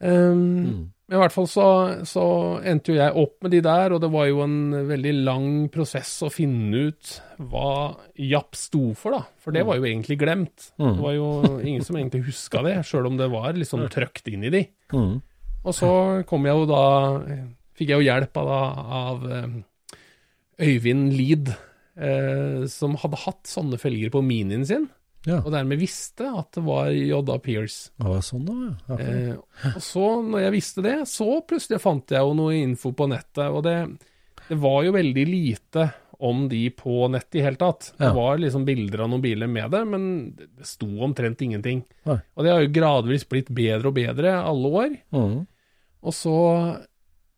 [0.00, 0.84] Um, mm.
[1.10, 1.64] Men i hvert fall så,
[2.06, 2.24] så,
[2.70, 6.12] endte jo jeg opp med de der, og det var jo en veldig lang prosess
[6.22, 7.16] å finne ut
[7.50, 9.24] hva Japp sto for, da.
[9.42, 10.68] For det var jo egentlig glemt.
[10.78, 10.92] Mm.
[10.92, 11.30] Det var jo
[11.64, 14.62] ingen som egentlig huska det, sjøl om det var liksom trøkt inn i de.
[14.94, 15.18] Mm.
[15.64, 15.90] Og så
[16.30, 16.84] kom jeg jo da
[17.80, 18.48] Fikk jeg jo hjelp av,
[19.00, 19.52] av eh,
[20.68, 21.46] Øyvind Lid,
[21.96, 24.84] eh, som hadde hatt sånne felger på Minien sin.
[25.28, 25.40] Ja.
[25.42, 27.38] Og dermed visste at det var J.A.
[27.44, 27.90] Pierce.
[28.00, 28.54] Ah, sånn da,
[28.88, 28.96] ja.
[29.04, 33.08] Eh, og så, når jeg visste det, så plutselig fant jeg jo noe info på
[33.10, 33.48] nettet.
[33.52, 33.76] Og det,
[34.48, 35.90] det var jo veldig lite
[36.20, 37.92] om de på nettet i hele tatt.
[37.96, 38.08] Ja.
[38.08, 40.04] Det var liksom bilder av noen biler med det, men
[40.36, 41.82] det sto omtrent ingenting.
[42.08, 42.18] Nei.
[42.36, 44.94] Og det har jo gradvis blitt bedre og bedre alle år.
[45.16, 45.38] Mm.
[46.00, 46.36] Og, så,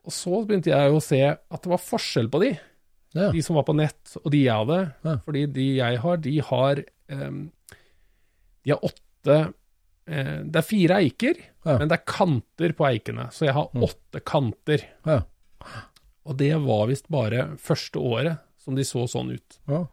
[0.02, 2.52] og så begynte jeg jo å se at det var forskjell på de.
[3.12, 3.30] Ja.
[3.34, 4.80] De som var på nett, og de jeg hadde.
[5.06, 5.16] Ja.
[5.26, 7.42] Fordi de jeg har, de har um,
[8.64, 9.36] de har åtte
[10.06, 11.78] eh, Det er fire eiker, Ja.
[11.78, 13.28] men det er kanter på eikene.
[13.32, 14.82] Så jeg har åtte kanter.
[15.06, 15.20] Ja.
[16.26, 19.58] Og det var visst bare første året som de så sånn ut.
[19.70, 19.84] Ja.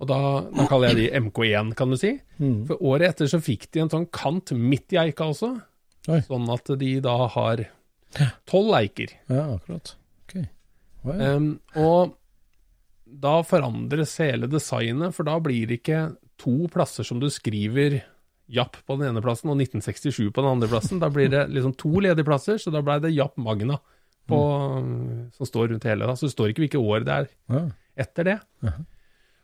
[0.00, 0.18] Og da,
[0.50, 2.12] da kaller jeg de MK1, kan du si.
[2.38, 2.62] Mm.
[2.68, 5.50] For året etter så fikk de en sånn kant midt i eika også.
[6.08, 6.20] Oi.
[6.26, 7.64] Sånn at de da har
[8.50, 9.12] tolv eiker.
[9.28, 9.94] ja, akkurat.
[10.24, 10.36] Ok.
[11.04, 12.14] Um, og
[13.10, 16.00] da forandres hele designet, for da blir det ikke
[16.40, 18.00] to plasser som du skriver
[18.50, 20.98] Japp på den ene plassen og 1967 på den andre plassen.
[20.98, 23.76] Da blir det liksom to ledige plasser, så da ble det Japp Magna
[24.30, 24.38] på,
[25.36, 26.06] som står rundt hele.
[26.08, 26.16] Da.
[26.18, 27.60] Så det står ikke hvilke år det er Ja.
[27.96, 28.38] etter det.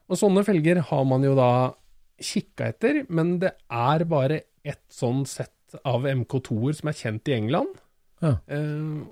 [0.08, 1.74] Og sånne felger har man jo da
[2.18, 5.52] kikka etter, men det er bare ett sånn sett
[5.84, 7.76] av MK2-er som er kjent i England,
[8.22, 8.38] Ja.
[8.48, 9.04] eh,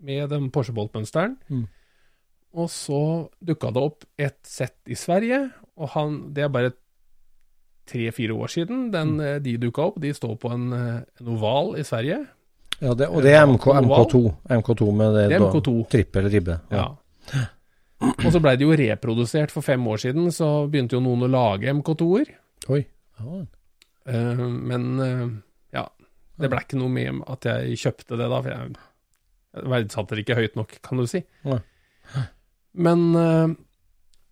[0.00, 1.36] med den Porsche Bolt-mønsteren.
[1.50, 1.66] Mm.
[2.54, 6.72] Og så dukka det opp et sett i Sverige, og han, det er bare
[7.88, 9.42] tre-fire år siden den, mm.
[9.44, 9.98] de dukka opp.
[10.02, 12.20] De står på en, eh, en oval i Sverige.
[12.80, 14.22] ja det, og det er MK, MK2.
[14.60, 15.74] MK2 med det, Det er MK2.
[15.90, 16.60] trippel ribbe.
[16.70, 16.88] Ja.
[18.04, 21.30] Og så blei det jo reprodusert for fem år siden, så begynte jo noen å
[21.30, 22.32] lage MK2-er.
[22.74, 22.82] Oi.
[23.20, 23.44] Ja.
[24.04, 25.28] Uh, men uh,
[25.72, 25.86] ja,
[26.36, 28.74] det ble ikke noe med at jeg kjøpte det da, for jeg,
[29.72, 31.22] verdsatte det ikke høyt nok, kan du si.
[31.48, 31.60] Nei.
[32.74, 33.54] Men, uh,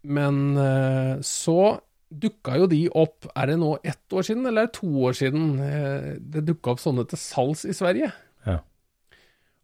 [0.03, 1.79] men eh, så
[2.21, 5.17] dukka jo de opp, er det nå ett år siden, eller er det to år
[5.17, 5.47] siden?
[5.63, 8.11] Eh, det dukka opp sånne til salgs i Sverige.
[8.47, 8.59] Ja.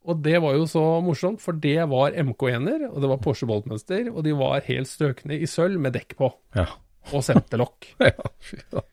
[0.08, 4.08] Og det var jo så morsomt, for det var MK1-er, og det var Porsche Bolt-mønster,
[4.14, 6.64] og de var helt strøkne i sølv med dekk på, Ja.
[7.12, 7.90] og senterlokk.
[8.00, 8.84] ja.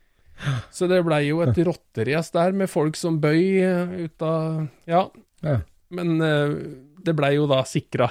[0.75, 5.05] Så det blei jo et rotterace der med folk som bøy eh, ut av Ja.
[5.45, 5.61] Ja.
[5.95, 6.51] Men eh,
[7.05, 8.09] det blei jo da sikra.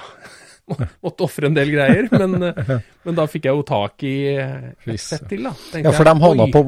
[1.05, 2.39] Måtte ofre en del greier, men,
[3.05, 5.51] men da fikk jeg jo tak i et sett til, da.
[5.77, 6.63] Ja, for de havna på,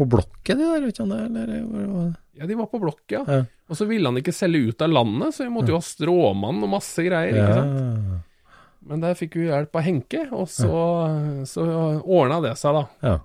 [0.00, 3.22] på blokket, de der, Ikke, eller, Ja, de var på blokket, ja.
[3.26, 3.44] Ja.
[3.70, 6.58] Og så ville han ikke selge ut av landet, så vi måtte jo ha stråmann
[6.62, 7.38] og masse greier.
[7.38, 8.26] ikke sant?
[8.86, 10.82] Men der fikk vi hjelp av Henke, og så,
[11.50, 11.64] så
[12.02, 12.84] ordna det seg, da.
[13.12, 13.16] ja.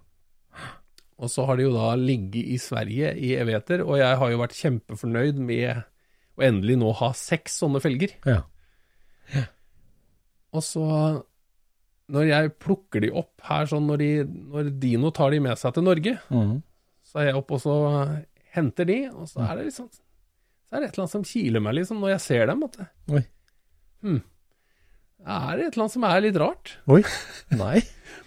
[1.22, 4.40] Og så har de jo da ligget i Sverige i evigheter, og jeg har jo
[4.42, 5.84] vært kjempefornøyd med
[6.34, 8.16] å endelig nå ha seks sånne felger.
[8.26, 8.40] Ja.
[10.52, 10.86] Og så,
[12.12, 14.10] når jeg plukker de opp her, sånn når, de,
[14.52, 16.56] når Dino tar de med seg til Norge, mm.
[17.08, 17.76] så er jeg oppe og så
[18.52, 21.64] henter de, og så er det liksom Så er det et eller annet som kiler
[21.64, 22.68] meg, liksom, når jeg ser dem.
[22.68, 23.24] At det, Oi.
[24.02, 24.20] Det
[25.30, 26.76] er et eller annet som er litt rart?
[26.92, 27.02] Oi.
[27.60, 27.80] Nei.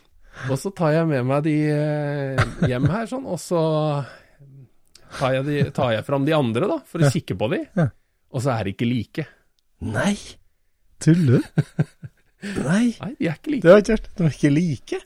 [0.51, 3.61] Og så tar jeg med meg de eh, hjem her, sånn, og så
[5.15, 7.61] tar jeg, de, tar jeg fram de andre, da, for å kikke på de.
[7.79, 7.87] Ja.
[8.35, 9.27] Og så er de ikke like.
[9.87, 10.17] Nei.
[11.05, 11.63] Tuller du?
[12.65, 12.87] Nei.
[13.01, 13.63] Nei, de er ikke like.
[13.65, 14.09] Det har jeg ikke hørt.
[14.19, 15.01] De er ikke like.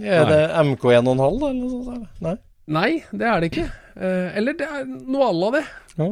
[0.00, 0.30] Er Nei.
[0.32, 2.08] det MK1,5 da, eller noe sånt?
[2.24, 2.34] Nei.
[2.70, 3.64] Nei, det er det ikke.
[3.96, 5.62] Eh, eller det er noe à la det.
[5.98, 6.10] Ja.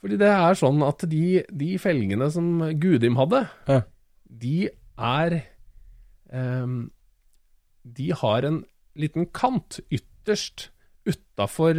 [0.00, 1.24] Fordi det er sånn at de,
[1.62, 3.80] de felgene som Gudim hadde, Ja.
[4.44, 5.34] de er
[6.32, 6.90] um,
[7.84, 8.62] De har en
[9.00, 10.68] liten kant ytterst
[11.08, 11.74] utafor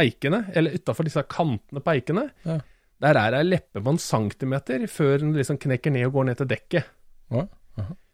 [0.00, 2.26] eikene, eller utafor disse kantene på eikene.
[2.48, 2.58] Ja.
[3.04, 6.38] Der er ei leppe på en centimeter før den liksom knekker ned og går ned
[6.40, 6.86] til dekket.
[7.30, 7.46] Ja.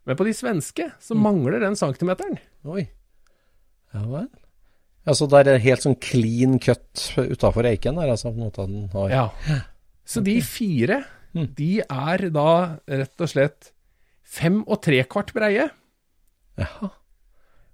[0.07, 1.23] Men på de svenske så Mm.
[1.23, 2.39] mangler den centimeteren.
[2.65, 2.89] Oi.
[3.95, 4.29] Ja vel.
[5.07, 8.33] Ja, Så det er helt sånn clean cut utafor eiken der, altså
[8.93, 9.29] har Ja.
[10.05, 11.05] Så de fire,
[11.35, 11.55] Mm.
[11.55, 13.71] de er da rett og slett
[14.23, 15.71] fem og tre kvart breie,
[16.59, 16.91] Ja.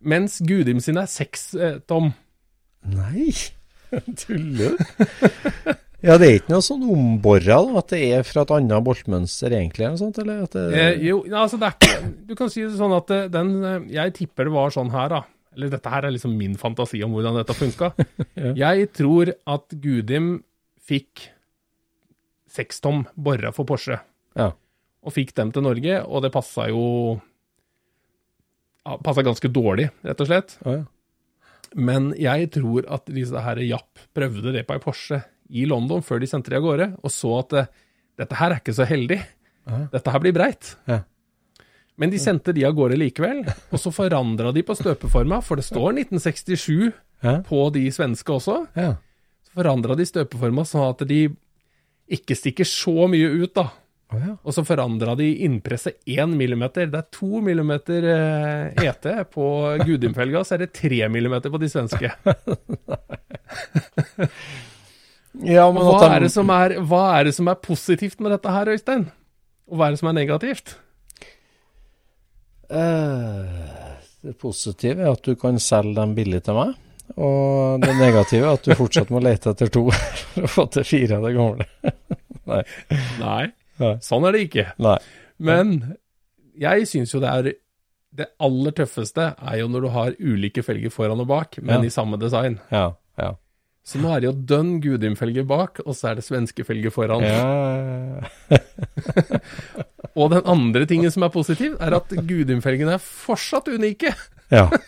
[0.01, 2.15] mens Gudim sin er seks eh, tom.
[2.85, 3.33] Nei.
[4.17, 5.75] Tuller du?
[6.05, 9.87] ja, det er ikke noe sånn ombora, at det er fra et annet boltmønster egentlig,
[9.87, 10.21] eller sånt?
[10.23, 13.11] Eller at det, Eh, jo, altså det er ikke Du kan si det sånn at
[13.11, 15.23] eh, den eh, Jeg tipper det var sånn her, da.
[15.57, 17.91] Eller dette her er liksom min fantasi om hvordan dette funka.
[18.63, 20.37] Jeg tror at Gudim
[20.89, 21.25] fikk
[22.49, 23.99] sekstom bora for Porsche.
[24.39, 24.53] Ja.
[25.03, 26.85] Og fikk dem til Norge, og det passa jo
[28.87, 30.55] ja, Passa ganske dårlig, rett og slett.
[30.63, 30.87] Ja, ja.
[31.77, 35.19] Men jeg tror at disse her Japp prøvde det på ei Porsche
[35.51, 37.69] i London før de sendte de av gårde, og så at eh,
[38.21, 39.21] dette her er ikke så heldig.
[39.93, 40.73] Dette her blir breit.
[40.89, 41.03] Ja.
[41.99, 43.43] Men de sendte de av gårde likevel,
[43.75, 46.93] og så forandra de på støpeforma, for det står 1967
[47.25, 47.41] Ja.
[47.43, 48.61] på de svenske også.
[48.79, 48.95] ja.
[49.49, 51.21] Så forandra de støpeforma sånn at de
[52.15, 53.65] ikke stikker så mye ut, da.
[54.13, 54.35] Oh, ja.
[54.45, 56.87] Og så forandra de innpresset 1 millimeter.
[56.89, 59.49] Det er 2 millimeter eh, ET på
[59.85, 62.13] Gudimfelga, så er det 3 millimeter på de svenske.
[65.47, 68.71] ja, Hva er, det som er, hva er det som er positivt med dette her,
[68.75, 69.07] Øystein?
[69.69, 70.77] Og hva er det som er negativt?
[72.69, 76.75] Eh, det positive er at du kan selge dem billig til meg.
[77.17, 79.87] Og det negative er at du fortsatt må lete etter to
[80.35, 81.69] for å få til fire av det gamle.
[82.53, 82.63] Nei,
[83.21, 83.95] Nei.
[84.05, 84.67] sånn er det ikke.
[84.85, 84.99] Nei.
[85.39, 85.73] Men
[86.59, 87.49] jeg syns jo det er
[88.19, 91.87] Det aller tøffeste er jo når du har ulike felger foran og bak, men Ja.
[91.87, 92.57] i samme design.
[92.73, 92.89] Ja.
[93.89, 97.23] Så nå er det jo dønn Gudim-felger bak, og så er det svenskefelge foran.
[97.25, 98.59] ja.
[100.19, 104.13] Og den andre tingen som er positiv, er at Gudim-felgene er fortsatt unike.
[104.55, 104.67] ja.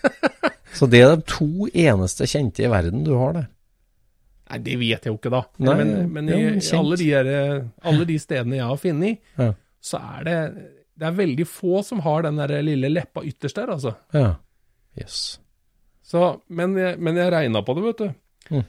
[0.71, 3.47] Så det er de to eneste kjente i verden du har der.
[4.51, 5.41] Nei, det vet jeg jo ikke, da.
[5.67, 7.27] Nei, men men i, i alle, de her,
[7.91, 9.49] alle de stedene jeg har funnet, Ja.
[9.83, 10.37] så er det
[11.01, 13.93] Det er veldig få som har den der lille leppa ytterst der, altså.
[14.15, 14.35] Ja.
[14.99, 15.39] Yes.
[16.07, 18.55] Så, men, jeg- men jeg regna på det, vet du.
[18.55, 18.63] Mm.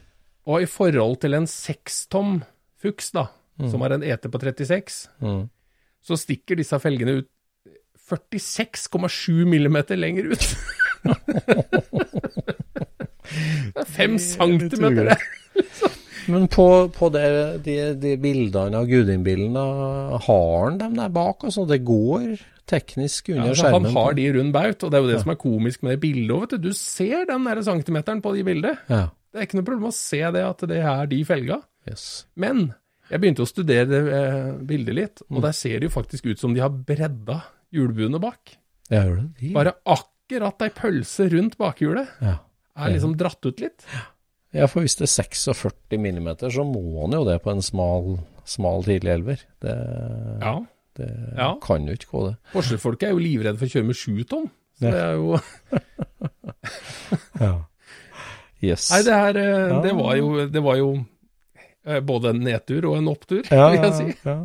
[0.47, 2.41] Og i forhold til en sekstom
[2.83, 3.27] Fuchs, da,
[3.71, 5.45] som har en ET på 36, Mm.
[6.03, 7.29] så stikker disse felgene ut
[8.09, 10.43] 46,7 millimeter lenger ut.
[13.73, 15.17] det er fem centimeter, det.
[16.31, 16.65] Men på,
[16.95, 17.23] på det,
[17.65, 20.19] de, de bildene av Gudin-bilen, har
[20.67, 21.43] han dem der bak?
[21.47, 22.37] Altså, det går
[22.69, 23.89] teknisk Ja, under altså, skjermen?
[23.89, 26.01] han har de rund baut, og det er jo det som er komisk med det
[26.05, 26.69] bildet òg, vet du.
[26.69, 28.77] Du ser den der centimeteren på de bildene.
[28.91, 29.05] Ja.
[29.33, 31.57] Det er ikke noe problem å se det, at det er de felga.
[31.89, 32.25] Yes.
[32.37, 32.67] Men
[33.09, 35.37] jeg begynte å studere eh, bildet litt, Mm.
[35.37, 37.41] og der ser det jo faktisk ut som de har bredda
[37.73, 38.55] hjulbuene bak.
[38.93, 39.53] Ja, det de?
[39.55, 42.37] Bare akkurat ei pølse rundt bakhjulet Ja.
[42.77, 43.81] er liksom dratt ut litt.
[44.53, 48.19] ja, for hvis det er 46 millimeter, så må han jo det på en smal,
[48.45, 49.39] smal tidlig elver.
[49.59, 49.75] Det,
[50.41, 50.59] Ja.
[50.95, 51.55] det Ja.
[51.59, 52.37] kan jo ikke gå, det.
[52.53, 54.49] Porsche-folket er jo livredde for å kjøre med sju tonn.
[54.79, 55.33] Så det er jo
[57.39, 57.65] Ja.
[58.63, 58.87] Yes.
[58.93, 60.89] Nei, det her eh, Det var jo, det var jo
[61.83, 64.07] eh, både en nedtur og en opptur, ja, vil jeg si.
[64.23, 64.37] Ja.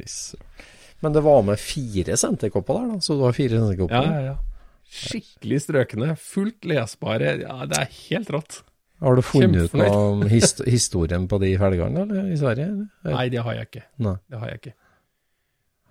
[0.00, 0.64] ja.
[1.04, 3.04] Men det var med fire senterkopper der, da.
[3.04, 4.08] Så du har fire senterkopper?
[4.08, 4.86] Ja, ja, ja.
[4.96, 7.36] Skikkelig strøkne, fullt lesbare.
[7.42, 8.60] Ja, det er helt rått.
[9.04, 12.70] Har du funnet ut noe om hist historien på de felgene, eller, i Sverige?
[12.72, 13.14] Eller?
[13.18, 13.84] Nei, det har jeg ikke.
[14.06, 14.16] Nei.
[14.32, 14.74] Det har jeg ikke.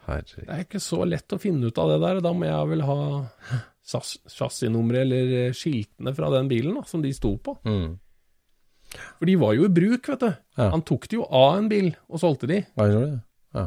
[0.05, 0.41] Herregud.
[0.45, 2.21] Det er ikke så lett å finne ut av det der.
[2.25, 2.97] Da må jeg vel ha
[3.85, 7.57] chass- chassisnummeret eller eh, skiltene fra den bilen da, som de sto på.
[7.67, 7.93] Mm.
[9.19, 10.29] For de var jo i bruk, vet du.
[10.59, 10.69] Ja.
[10.73, 12.61] Han tok det jo av en bil og solgte de.
[12.77, 13.07] Ja, det?
[13.55, 13.65] Ja.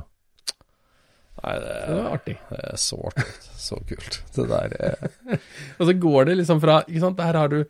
[1.38, 2.36] Nei, det Det var artig.
[2.50, 3.26] det er så artig.
[3.58, 4.16] Så kult.
[4.34, 5.10] Det der er
[5.78, 7.60] Og så går det liksom fra ikke sant, Her har du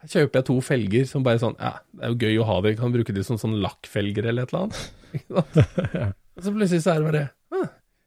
[0.00, 2.54] her kjøper jeg to felger som bare sånn Ja, det er jo gøy å ha
[2.64, 2.70] det.
[2.78, 4.78] Kan bruke de som sånn lakkfelger eller et eller annet.
[5.18, 5.58] Ikke sant?
[6.40, 7.66] Og så plutselig så er det bare «Hæ,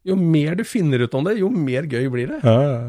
[0.10, 2.40] Jo mer du finner ut om det, jo mer gøy blir det.
[2.42, 2.80] Ja, ja.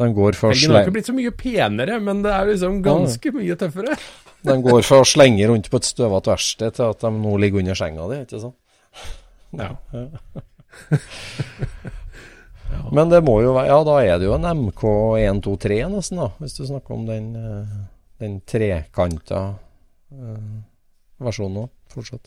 [0.00, 3.32] Den går for Helgen har ikke blitt så mye penere, men det er liksom ganske
[3.36, 3.96] mye tøffere.
[4.48, 7.62] den går for å slenge rundt på et støvete verksted til at de nå ligger
[7.62, 8.58] under senga di, ikke sant?
[9.52, 9.74] Ja.
[12.92, 16.56] Men det må jo være Ja, da er det jo en MK123 nesten, da, hvis
[16.56, 17.74] du snakker om den, eh,
[18.22, 19.42] den trekanta
[20.12, 20.52] eh,
[21.22, 22.24] versjonen nå, fortsatt.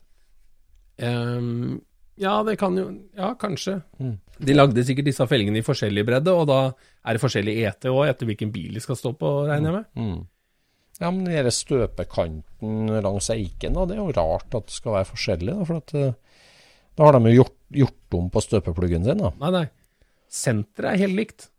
[1.02, 1.82] Ehm,
[2.22, 2.86] ja, det kan jo
[3.18, 3.82] Ja, kanskje.
[4.00, 4.16] Mm.
[4.46, 6.60] De lagde sikkert disse felgene i forskjellig bredde, og da
[7.06, 9.86] er det forskjellig ET òg, etter hvilken bil de skal stå på, regner jeg med.
[9.96, 10.24] Mm.
[11.00, 15.10] Ja, men den støpekanten langs eiken, da, det er jo rart at det skal være
[15.12, 16.14] forskjellig, da, for at eh,
[16.96, 19.34] da har de jo gjort, gjort om på støpepluggen sin, da.
[19.42, 19.66] Nei, nei.
[20.32, 21.50] Senteret er helt likt.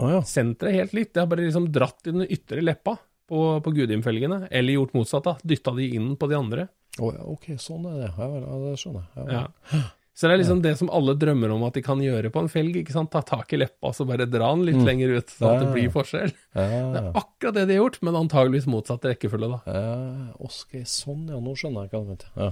[0.00, 0.22] Å ja.
[0.28, 1.12] Senteret er helt likt.
[1.14, 2.96] Det har bare liksom dratt i den ytre leppa
[3.28, 5.36] på, på Gudimfelgene, eller gjort motsatt, da.
[5.44, 6.66] Dytta de inn på de andre.
[6.96, 8.10] Å ja, ok, sånn er det.
[8.16, 9.28] Ja, ja, det skjønner jeg.
[9.28, 9.44] Ja,
[9.76, 9.84] Ja.
[10.16, 12.48] Så det er liksom det som alle drømmer om at de kan gjøre på en
[12.48, 12.78] felg.
[12.80, 13.10] ikke sant?
[13.12, 15.72] Ta tak i leppa og så bare dra den litt lenger ut, sånn at det
[15.74, 16.32] blir forskjell.
[16.56, 19.58] Det er akkurat det de har gjort, men antageligvis motsatt rekkefølge, da.
[19.68, 20.30] ja.
[20.40, 21.40] Oskar, sånn, ja.
[21.44, 22.30] Nå skjønner jeg hva du mente.
[22.32, 22.48] Ja.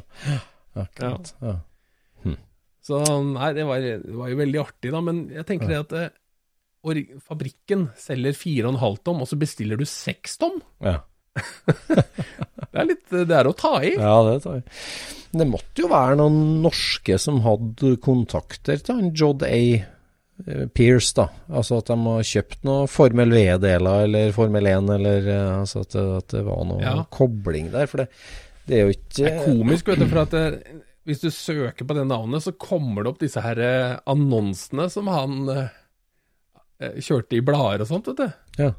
[0.84, 1.32] Akkurat.
[1.40, 1.56] Ja.
[2.84, 3.00] Så
[3.30, 5.00] nei, det var, det var jo veldig artig, da.
[5.00, 10.36] Men jeg tenker det at eh, fabrikken selger 4,5 tom, og så bestiller du 6
[10.42, 10.60] tom.
[10.84, 10.98] ja.
[12.74, 13.92] Det er litt Det er å ta i.
[13.94, 14.64] Ja, det tar jeg.
[15.34, 19.58] Det måtte jo være noen norske som hadde kontakter til han Jod A.
[20.46, 21.28] eh, Pierce, da.
[21.50, 25.94] Altså at de har kjøpt noe Formel V-deler eller Formel 1, eller eh, altså at
[25.94, 26.96] det, at det var noe Ja.
[27.14, 27.86] kobling der.
[27.90, 28.08] For det,
[28.66, 30.44] det er jo ikke Det er komisk, vet du, for at det,
[31.04, 35.10] hvis du søker på det navnet, så kommer det opp disse her eh, annonsene som
[35.12, 35.66] han eh,
[36.80, 38.62] eh, kjørte i blader og sånt, vet du.
[38.66, 38.70] Ja.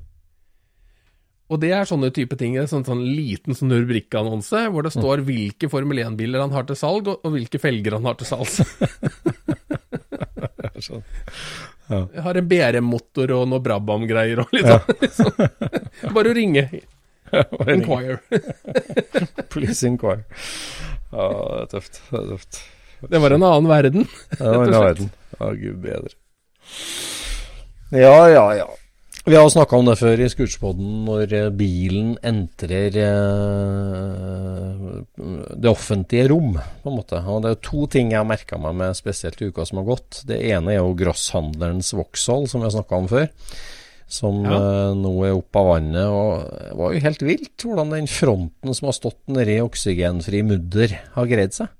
[1.53, 5.21] Og det er sånne type ting, en sånn, sånn liten sånn rubrikkannonse, hvor det står
[5.27, 8.61] hvilke Formel 1-biler han har til salg, og, og hvilke felger han har til salgs.
[10.85, 11.05] Sånn.
[11.87, 14.97] Jeg har en BRM-motor og noe Brabham-greier og litt sånn.
[15.01, 15.31] Liksom.
[16.17, 16.65] Bare å ringe.
[17.71, 18.19] Inquire.
[19.53, 20.25] Police Inquire.
[21.13, 22.01] Ja, det er tøft.
[22.09, 22.61] Det er tøft.
[23.05, 24.07] Det var en annen verden.
[24.33, 25.11] Det var en annen verden.
[25.39, 26.11] Å, gud bedre.
[27.95, 28.67] Ja, ja, ja.
[29.25, 34.83] Vi har snakka om det før i Scootspodden, når eh, bilen entrer eh,
[35.57, 36.51] det offentlige rom,
[36.83, 37.17] på en måte.
[37.25, 39.87] Og det er to ting jeg har merka meg med spesielt i uka som har
[39.95, 40.19] gått.
[40.29, 43.25] Det ene er jo grosshandlerens Vauxhall, som vi har snakka om før.
[44.05, 44.59] Som Ja.
[44.61, 46.05] eh, nå er oppe av vannet.
[46.05, 50.99] Og det var jo helt vilt hvordan den fronten som har stått nedi oksygenfri mudder,
[51.17, 51.73] har greid seg.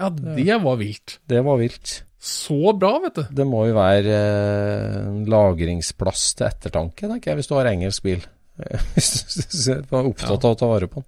[0.00, 1.20] Ja, det var vilt.
[1.30, 2.02] Det var vilt.
[2.18, 3.22] Så bra, vet du.
[3.38, 8.02] Det må jo være eh, en lagringsplass til ettertanke, tenker jeg, hvis du har engelsk
[8.08, 8.24] bil.
[8.96, 9.38] Hvis
[9.68, 11.06] du er opptatt av å ta vare på den.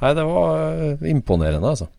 [0.00, 0.54] Nei, det var
[0.86, 1.90] eh, imponerende, altså.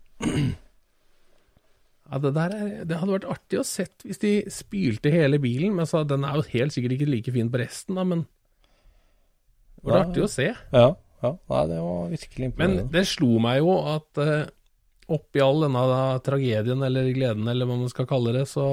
[2.09, 5.75] Ja, det, der er, det hadde vært artig å sett hvis de spylte hele bilen.
[5.77, 8.25] Men så, den er jo helt sikkert ikke like fin på resten, da, men
[9.79, 10.05] det var Ja.
[10.07, 10.47] artig å se.
[10.73, 10.87] Ja,
[11.21, 11.31] ja.
[11.53, 12.87] Nei, det var virkelig imponerende.
[12.87, 14.49] Men det slo meg jo at uh,
[15.15, 15.83] oppi all denne
[16.25, 18.65] tragedien, eller gleden, eller hva man skal kalle det, så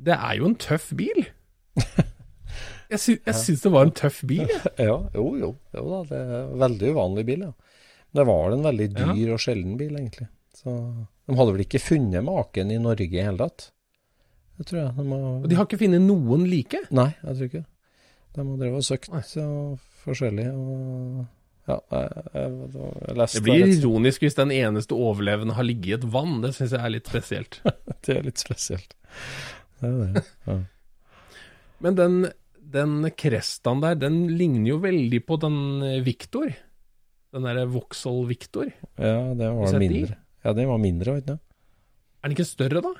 [0.00, 1.26] Det er jo en tøff bil.
[2.90, 4.48] Jeg, sy syns det var en tøff bil.
[4.78, 5.50] Ja, jo, jo.
[5.74, 7.52] jo da, det er en veldig uvanlig bil, ja.
[8.10, 9.06] Men det var en veldig Ja.
[9.14, 10.28] dyr og sjelden bil, egentlig.
[10.54, 10.74] Så
[11.26, 13.70] de hadde vel ikke funnet maken i Norge i hele tatt?
[14.58, 14.90] Det tror jeg.
[14.98, 15.22] De har...
[15.40, 16.84] Og de har ikke funnet noen like.
[16.94, 17.70] Nei, jeg tror ikke det.
[18.34, 20.46] De har drevet og søkt så og forskjellig.
[20.54, 21.24] Og...
[21.64, 25.94] Ja, jeg, jeg, jeg leste Det blir ironisk hvis den eneste overlevende har ligget i
[25.96, 26.38] et vann.
[26.44, 27.60] Det syns jeg er litt spesielt.
[28.04, 28.92] Det er litt spesielt.
[29.80, 30.24] Det er det.
[30.48, 30.58] Ja.
[31.84, 32.18] Men den,
[32.74, 36.52] den Crestaen der, den ligner jo veldig på den eh, Victor.
[37.34, 38.68] Den derre Vauxhall Victor.
[39.00, 40.20] ja, det var mindre.
[40.44, 41.34] Ja, den var mindre, vet du.
[41.34, 42.92] Er den ikke større, da?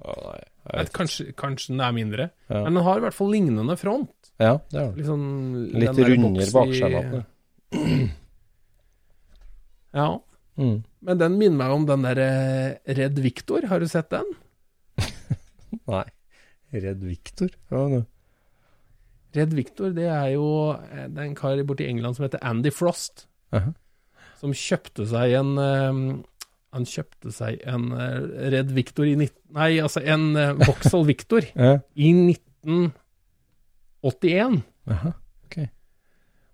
[0.00, 0.38] Å, nei,
[0.70, 2.28] jeg vet kanskje, kanskje den er mindre.
[2.48, 2.62] Ja.
[2.64, 4.30] Men den har i hvert fall lignende front.
[4.40, 4.94] Ja, det er.
[4.96, 5.26] Litt sånn
[5.74, 7.26] Litt der rundere bakskjermer.
[9.90, 10.20] Ja.
[10.54, 10.84] Mm.
[11.02, 12.26] Men den minner meg om den derre
[12.86, 13.64] Redd Victor.
[13.70, 14.28] Har du sett den?
[15.90, 16.04] Nei.
[16.70, 17.50] Redd Victor?
[17.72, 18.04] Ja, det.
[19.34, 22.70] Redd Victor, det er jo eh, Det er en kar borti England som heter Andy
[22.74, 23.26] Frost.
[23.54, 23.70] Aha.
[24.40, 26.24] Som kjøpte seg en um,
[26.74, 27.98] Han kjøpte seg en uh,
[28.54, 29.36] Redd Victor i 19...
[29.58, 34.62] Nei, altså en uh, Vauxhall Victor i 1981.
[34.90, 35.10] Aha.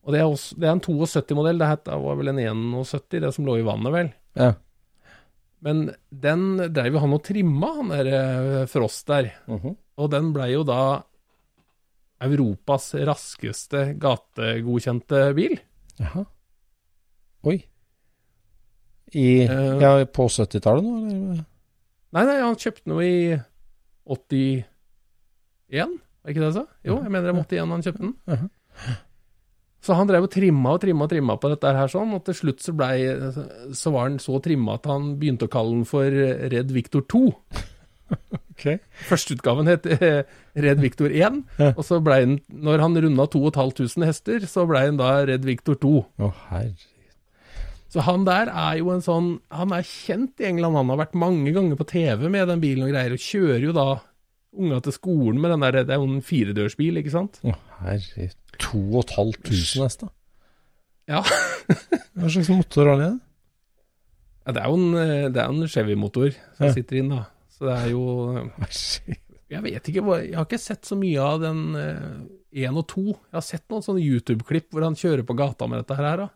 [0.06, 1.58] Og det er, også, det er en 72-modell.
[1.58, 4.12] Det det var vel en 71, det som lå i vannet, vel.
[4.38, 4.52] Ja.
[5.66, 9.32] Men den dreiv jo han og trimma, han der eh, Frost der.
[9.50, 9.74] Mhm.
[9.96, 11.02] Og den blei jo da
[12.22, 15.56] Europas raskeste gategodkjente bil.
[15.98, 16.22] Jaha.
[17.46, 17.58] Oi.
[19.16, 21.42] I, uh, ja, på 70-tallet nå, eller?
[22.16, 23.18] Nei, nei, han kjøpte noe i
[24.06, 24.64] 81,
[26.22, 26.64] var ikke det jeg sa?
[26.86, 28.14] Jo, jeg mener det var 81 han kjøpte den.
[28.30, 28.48] Mhm.
[29.86, 32.34] Så han drev og trimma og trimma og trimma på dette her sånn, og til
[32.34, 32.88] slutt så ble,
[33.78, 37.22] Så var han så trimma at han begynte å kalle den for Red Victor 2.
[38.56, 38.78] Ok.
[39.10, 40.22] Førsteutgaven het eh,
[40.64, 41.72] Red Victor 1, Ja.
[41.74, 45.74] og så blei den Når han runda 2500 hester, så blei den da Red Victor
[45.82, 45.90] 2.
[46.22, 46.70] Å, herre.
[47.92, 51.18] Så han der er jo en sånn Han er kjent i England, han har vært
[51.18, 53.86] mange ganger på TV med den bilen og greier, og kjører jo da
[54.56, 57.40] unga til skolen med den der Det er jo en firedørsbil, ikke sant?
[57.44, 57.54] Å,
[57.84, 58.28] herre.
[58.58, 60.10] 2500 hester?
[61.06, 61.20] Ja.
[62.16, 63.20] Hva slags motor har den?
[64.46, 66.72] ja det er jo en, eh, det er en Chevy-motor som Ja.
[66.74, 67.24] sitter inn, da.
[67.56, 68.02] Så det er jo
[69.50, 71.60] Jeg vet ikke, jeg har ikke sett så mye av den
[72.56, 73.04] én og to.
[73.14, 76.16] Jeg har sett noen sånne YouTube-klipp hvor han kjører på gata med dette her.
[76.24, 76.28] Da.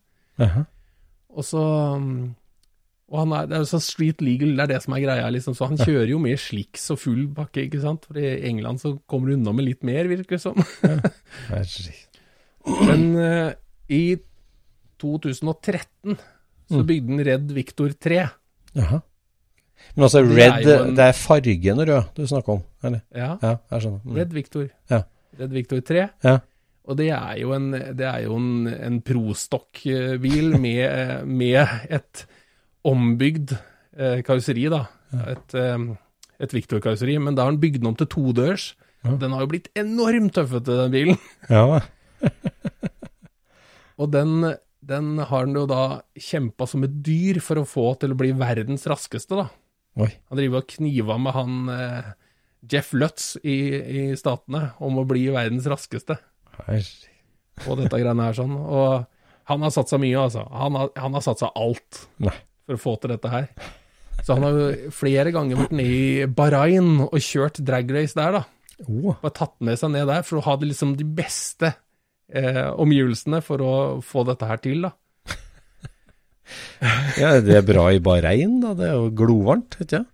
[0.45, 0.63] Jaha.
[1.31, 1.63] Og så
[1.99, 2.35] mm,
[3.11, 5.55] Og han er, det er sånn street legal, det er det som er greia, liksom.
[5.59, 8.05] Så han kjører jo med sliks og full pakke, ikke sant.
[8.07, 10.61] For i England så kommer du unna med litt mer, virker det som.
[12.87, 13.53] Men uh,
[13.91, 14.17] i
[15.01, 16.19] 2013
[16.71, 16.85] så Mm.
[16.87, 18.19] bygde han Red Victor 3.
[18.79, 19.01] Jaha.
[19.97, 23.01] Men altså, Det red, er en- det er fargen rød du snakker om, eller?
[23.17, 24.01] Ja, Ja, jeg skjønner.
[24.05, 24.15] Mm.
[24.17, 24.69] Red Victor.
[24.91, 25.01] Ja.
[25.41, 26.05] Red Victor 3.
[26.23, 26.37] Ja.
[26.87, 32.27] Og det er jo en, det er jo en, en prostokk-bil med, med et
[32.87, 33.55] ombygd
[33.97, 34.85] eh, karosseri, da.
[35.33, 35.85] Et, eh,
[36.41, 37.19] et Victor-karosseri.
[37.23, 38.73] Men da har han bygd den om til todørs.
[39.05, 39.15] Ja.
[39.21, 41.21] Den har jo blitt enormt tøffete, den bilen.
[41.53, 41.81] Ja,
[44.01, 44.45] Og den,
[44.81, 48.31] den har han jo da kjempa som et dyr for å få til å bli
[48.37, 49.49] verdens raskeste, da.
[50.01, 50.09] Oi.
[50.31, 52.11] Han driver og kniva med han eh,
[52.71, 56.17] Jeff Lutz i, i Statene om å bli verdens raskeste
[56.61, 56.81] herre.
[57.67, 58.55] og dette greiene her sånn.
[58.57, 59.05] Og
[59.51, 60.47] han har satsa mye, altså.
[60.55, 62.37] Han har, han har satsa alt Nei.
[62.71, 63.51] For å få til dette her.
[64.21, 68.43] Så han har jo flere ganger vært nede i Bahrain og kjørt dragrace der, da.
[68.87, 69.13] Oh.
[69.13, 71.73] Og tatt med seg ned der for å ha det liksom de beste
[72.33, 74.95] eh, omgivelsene for å få dette her til, da.
[77.21, 78.75] Ja, det er bra i Bahrain, da.
[78.79, 80.07] Det er jo glovarmt, vet jeg.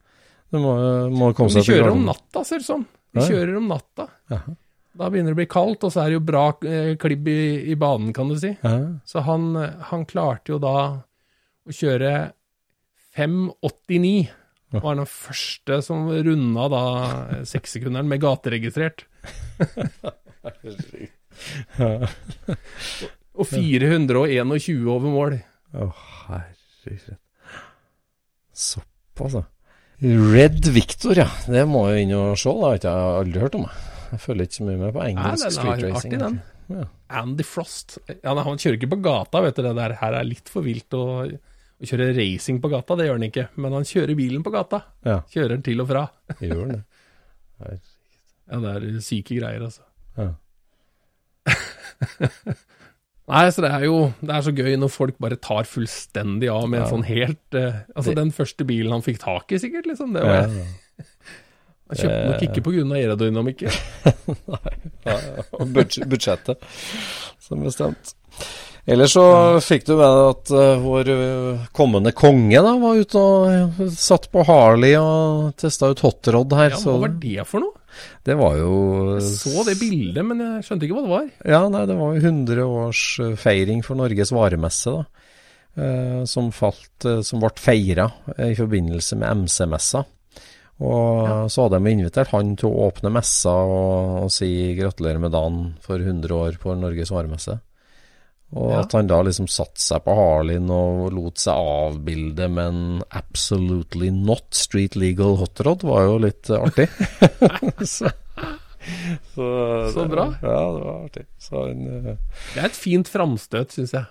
[0.53, 0.77] Det må,
[1.11, 2.87] må komme seg til kjører om natta, ser det ut som.
[3.17, 4.09] De kjører om natta.
[4.35, 4.57] Aha.
[4.97, 7.41] Da begynner det å bli kaldt, og så er det jo bra eh, klibb i,
[7.73, 8.55] i banen, kan du si.
[8.65, 8.81] Aha.
[9.09, 9.51] Så han,
[9.91, 10.77] han klarte jo da
[11.67, 12.13] å kjøre
[13.17, 14.29] 5,89.
[14.77, 16.83] Var den første som runda da
[17.49, 19.07] sekssekunderen med gateregistrert.
[23.37, 25.37] Og 421 over mål.
[25.77, 25.91] Å,
[26.27, 27.17] herregud.
[28.57, 29.45] Såpass, ja.
[30.01, 31.29] Red Victor, ja.
[31.49, 32.53] Det må jeg inn og se.
[32.53, 33.67] Det har jeg aldri hørt om.
[33.69, 34.21] jeg.
[34.23, 36.12] Følger ikke så mye med på engelsk den er street racing.
[36.67, 36.85] Ja.
[37.21, 37.89] Andy Frost.
[38.11, 39.62] Ja, han kjører ikke på gata, vet du.
[39.67, 41.05] Det der her er litt for vilt å,
[41.77, 42.97] å kjøre racing på gata.
[42.97, 43.49] Det gjør han ikke.
[43.61, 44.83] Men han kjører bilen på gata.
[45.07, 46.07] Ja, Kjører den til og fra.
[46.41, 46.83] gjør gjør det.
[48.47, 49.83] Ja, det er syke greier, altså.
[50.14, 50.29] Ja.
[53.27, 56.68] Nei, så det er jo Det er så gøy når folk bare tar fullstendig av
[56.70, 60.14] med en sånn helt uh, Altså, den første bilen han fikk tak i, sikkert, liksom.
[60.14, 60.66] Det var, ja.
[61.87, 63.70] Han kjøpte nok ikke av aerodynamikken.
[65.07, 66.64] Ja, ja, og budsjettet
[67.47, 68.14] som bestemt.
[68.87, 69.24] Ellers så
[69.66, 74.28] fikk du med at uh, vår eh, kommende konge da var ute og eh, satt
[74.30, 76.70] på Harley og testa ut hotrod her.
[76.76, 77.74] Ja, hva var det for noe?
[78.28, 78.72] det var jo
[79.16, 81.28] Jeg så det bildet, men jeg skjønte ikke hva det var.
[81.49, 83.05] Ja, nei, det var jo 100 års
[83.41, 85.32] feiring for Norges varemesse, da.
[85.76, 88.07] Uh, som, falt, som ble feira
[88.39, 90.07] i forbindelse med MC-messa.
[90.87, 95.34] Og så hadde de invitert han til å åpne messa og, og si gratulerer med
[95.34, 97.59] dagen for 100 år på Norges varemesse.
[98.55, 98.81] Og Ja.
[98.85, 104.11] at han da liksom satte seg på Harlin og lot seg avbilde med en absolutely
[104.15, 106.87] not street legal hotrod, var jo litt eh, artig.
[107.97, 108.13] så,
[109.35, 109.49] så,
[109.93, 110.29] Så bra.
[110.43, 111.27] Ja, det var artig.
[111.43, 112.17] Så han, eh,
[112.55, 114.07] Det er et fint framstøt, syns jeg.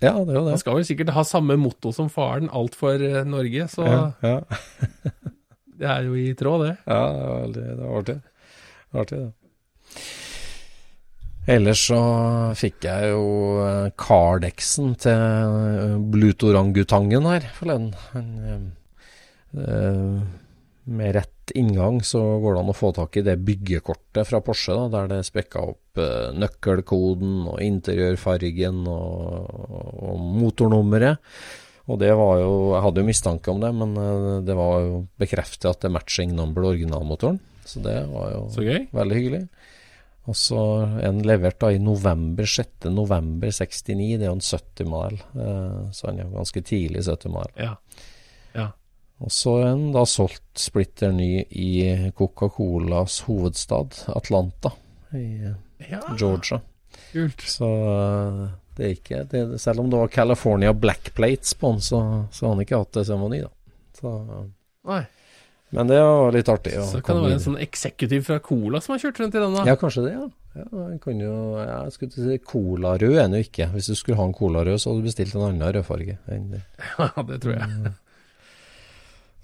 [0.00, 0.54] ja, det er jo det.
[0.54, 4.02] Han skal vel sikkert ha samme motto som faren, alt for eh, Norge, så Ja,
[4.22, 4.38] ja.
[5.82, 6.76] det er jo i tråd, det.
[6.86, 8.20] Ja, det var, det var artig.
[8.94, 9.32] Det artig, det.
[11.44, 11.98] Ellers så
[12.56, 13.24] fikk jeg jo
[14.00, 17.90] Kardexen Cardexen til eh, Blutorangutangen her forleden.
[18.16, 18.62] Eh,
[19.60, 20.22] eh,
[20.84, 24.72] med rett inngang så går det an å få tak i det byggekortet fra Porsche,
[24.76, 29.52] da, der det er spekka opp eh, nøkkelkoden og interiørfargen og,
[30.00, 31.20] og motornummeret.
[31.84, 35.04] Og det var jo Jeg hadde jo mistanke om det, men eh, det var jo
[35.20, 37.40] bekreftet at det er matching number originalmotoren.
[37.68, 38.44] Så det var jo
[38.92, 39.44] veldig hyggelig.
[40.24, 40.58] Og så
[41.02, 42.88] er den levert da i november, 6.
[42.94, 44.16] november 69.
[44.16, 47.52] Det er jo en 70-modell, eh, så han er jo ganske tidlig 70-mal.
[47.60, 47.74] Ja.
[48.56, 48.70] ja.
[49.20, 51.70] Og så er han da solgt splitter ny i
[52.16, 54.72] Coca-Colas hovedstad, Atlanta,
[55.12, 56.00] i ja.
[56.16, 56.62] Georgia.
[57.12, 57.44] Kult.
[57.44, 58.44] Så eh,
[58.74, 62.00] det er ikke det, Selv om det var California Black Plates på han, så,
[62.32, 63.52] så har han ikke hatt det som han var ny, da.
[64.00, 64.14] Så,
[64.88, 65.04] Nei.
[65.74, 66.72] Men det var litt artig.
[66.88, 69.58] Så kan det være en sånn eksekutiv fra Cola som har kjørt rundt i den?
[69.58, 70.28] da Ja, kanskje det, ja.
[70.60, 73.68] ja kan jo, ja, jeg skulle til si Colarød den ikke.
[73.74, 76.18] Hvis du skulle ha en colarød, så hadde du bestilt en annen rødfarge.
[76.30, 76.64] enn det.
[76.98, 77.94] Ja, det tror jeg.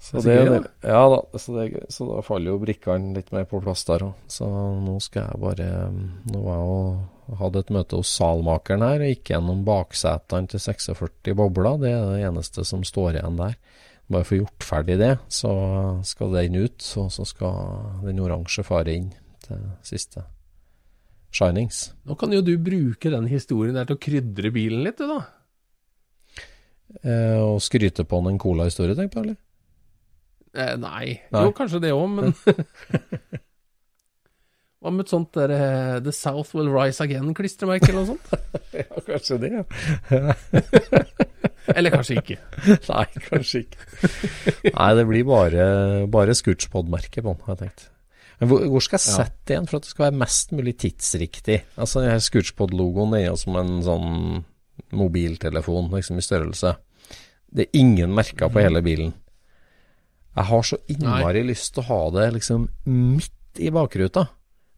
[0.01, 3.27] Så Det det, så gøy, ja da, så, det, så da faller jo brikkene litt
[3.29, 4.15] mer på plass der òg.
[4.33, 4.47] Så
[4.81, 9.11] nå skal jeg bare Nå var jeg og hadde et møte hos salmakeren her og
[9.11, 11.77] gikk gjennom baksetene til 46 bobler.
[11.79, 13.53] Det er det eneste som står igjen der.
[14.11, 15.51] Bare få gjort ferdig det, så
[16.07, 16.83] skal den ut.
[16.99, 19.11] Og så skal den oransje fare inn
[19.45, 20.25] til siste
[21.31, 21.93] Shinings.
[22.03, 25.21] Nå kan jo du bruke den historien der til å krydre bilen litt, du da.
[27.05, 29.39] Eh, og skryte på en cola-historie, tenker du, eller?
[30.51, 31.05] Eh, nei.
[31.31, 31.45] Nei.
[31.47, 32.35] Jo, kanskje det òg, men
[34.81, 38.25] Hva med et sånt der uh, The South Will Rise Again-klistremerke eller noe sånt?
[38.81, 39.63] Ja, kanskje det, ja.
[41.75, 42.37] Eller kanskje ikke.
[42.91, 43.87] Nei, kanskje ikke.
[44.71, 45.65] Nei, det blir bare,
[46.11, 47.87] bare Scootspod-merke på den, har jeg tenkt.
[48.41, 50.75] Men hvor, hvor skal jeg sette det igjen for at det skal være mest mulig
[50.81, 51.57] tidsriktig?
[51.77, 54.15] Altså, Scootspod-logoen er jo som en sånn
[54.97, 56.73] mobiltelefon, liksom i størrelse.
[57.51, 59.13] Det er ingen merker på hele bilen.
[60.31, 64.29] Jeg har så innmari lyst til å ha det liksom midt i bakruta.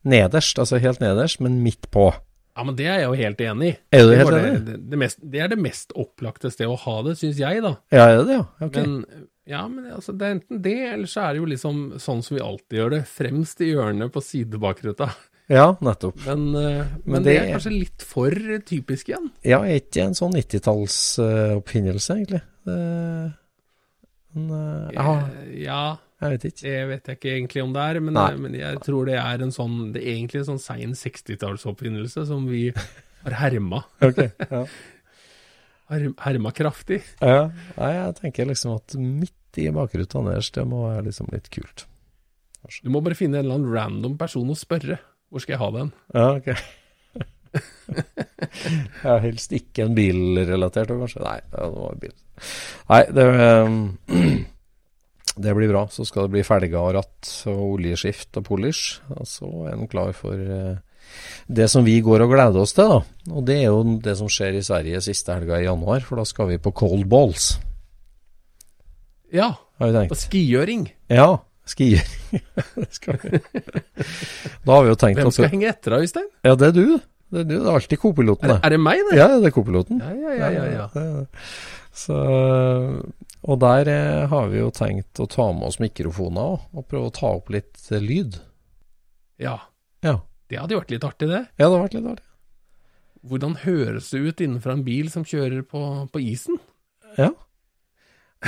[0.09, 2.09] Nederst, altså helt nederst, men midt på.
[2.54, 3.76] Ja, men det er jeg jo helt enig i.
[3.97, 4.58] Er du helt enig?
[4.68, 7.72] det, det, mest, det er det mest opplagte stedet å ha det, syns jeg, da.
[7.93, 8.43] Ja, er det det, ja?
[8.68, 8.78] Ok.
[8.78, 12.22] Men ja, men altså, det er enten det, eller så er det jo liksom sånn
[12.24, 15.10] som vi alltid gjør det, fremst i hjørnet på sidebakruta.
[15.51, 16.22] ja, nettopp.
[16.30, 18.38] Men, eh, men, Men det, det er kanskje litt for
[18.70, 19.32] typisk igjen.
[19.43, 22.43] Ja, er ikke en sånn 90-tallsoppfinnelse, egentlig.
[22.64, 22.78] Det,
[24.34, 25.82] men, eh, jeg, Eh, ja,
[26.24, 26.63] jeg vet ikke.
[26.65, 28.32] det vet jeg ikke egentlig om det er, men, Nei.
[28.41, 32.45] men jeg tror det er en sånn Det er egentlig en sånn sein 60-tallsoppfinnelse som
[32.49, 33.84] vi har herma.
[34.09, 34.19] Ok,
[34.49, 34.65] ja.
[35.93, 37.01] Her- Herma kraftig.
[37.21, 37.49] ja.
[37.78, 41.84] Nei, jeg tenker liksom at midt i bakruta nederst, det må være liksom litt kult.
[42.82, 44.95] Du må bare finne en eller annen random person å spørre.
[45.30, 45.91] Hvor skal jeg ha den?
[46.15, 46.47] Ja, ok.
[49.03, 51.21] ja, helst ikke en bilrelatert, kanskje.
[51.26, 52.15] Nei, det var bil.
[52.89, 53.78] Nei, det, eh,
[55.36, 55.86] det blir bra.
[55.89, 58.99] Så skal det bli felger og ratt og oljeskift og polish.
[59.15, 60.76] Og så er den klar for eh,
[61.47, 62.99] det som vi går og gleder oss til, da.
[63.34, 66.26] Og det er jo det som skjer i Sverige siste helga i januar, for da
[66.30, 67.53] skal vi på cold balls,
[69.34, 69.47] Ja,
[69.82, 70.28] har vi tenkt.
[70.28, 70.84] skigjøring.
[71.09, 71.39] Ja,
[71.80, 71.95] vi.
[74.63, 76.28] Da har vi jo tenkt Hvem at skal henge etter deg, Øystein?
[76.45, 76.86] Ja, det er du.
[77.34, 77.53] Det er du.
[77.55, 78.59] Det er alltid kopiloten, det.
[78.61, 79.17] er det meg, det?
[79.17, 80.01] Ja, det er kopiloten.
[80.03, 80.51] Ja, ja.
[80.53, 80.88] ja, ja.
[80.93, 81.26] ja.
[81.93, 82.17] Så,
[83.43, 87.09] og der eh, har vi jo tenkt å ta med oss mikrofoner også, og prøve
[87.09, 88.39] å ta opp litt eh, lyd.
[89.41, 89.59] ja.
[90.03, 90.17] Ja.
[90.51, 91.37] Det hadde jo vært litt artig, det.
[91.57, 92.25] ja, det har vært litt artig.
[93.23, 95.79] Hvordan høres det ut innenfor en bil som kjører på,
[96.11, 96.57] på isen?
[97.17, 97.29] Ja.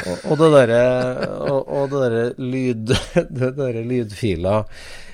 [0.04, 0.80] Og, og det derre
[1.48, 2.92] og, og det derre lyd
[3.40, 4.58] Det derre lydfila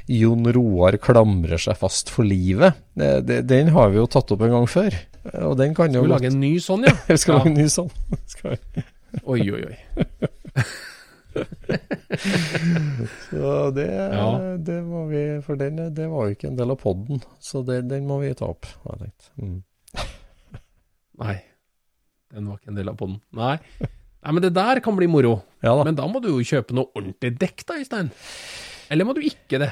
[0.10, 2.80] Jon Roar klamrer seg fast for livet.
[2.98, 4.98] Det, det, den har vi jo tatt opp en gang før.
[5.46, 6.96] Og den kan jo Skal vi lage en ny sånn, ja?
[7.12, 7.44] Vi skal Ja.
[7.44, 7.94] lage en ny sånn.
[8.34, 8.84] Skal vi.
[9.24, 9.78] Oi, oi, oi.
[13.30, 14.26] Så det, Ja.
[14.60, 17.82] det må vi For den, det var jo ikke en del av podden, så det,
[17.92, 19.30] den må vi ta opp, har jeg tenkt.
[19.40, 19.60] Mm.
[21.24, 21.38] Nei.
[22.32, 23.20] Den var ikke en del av podden.
[23.36, 23.56] Nei.
[23.82, 25.38] Nei, men det der kan bli moro.
[25.66, 25.74] Ja.
[25.84, 28.12] Men da må du jo kjøpe noe ordentlig dekk, da, Øystein.
[28.92, 29.72] Eller må du ikke det?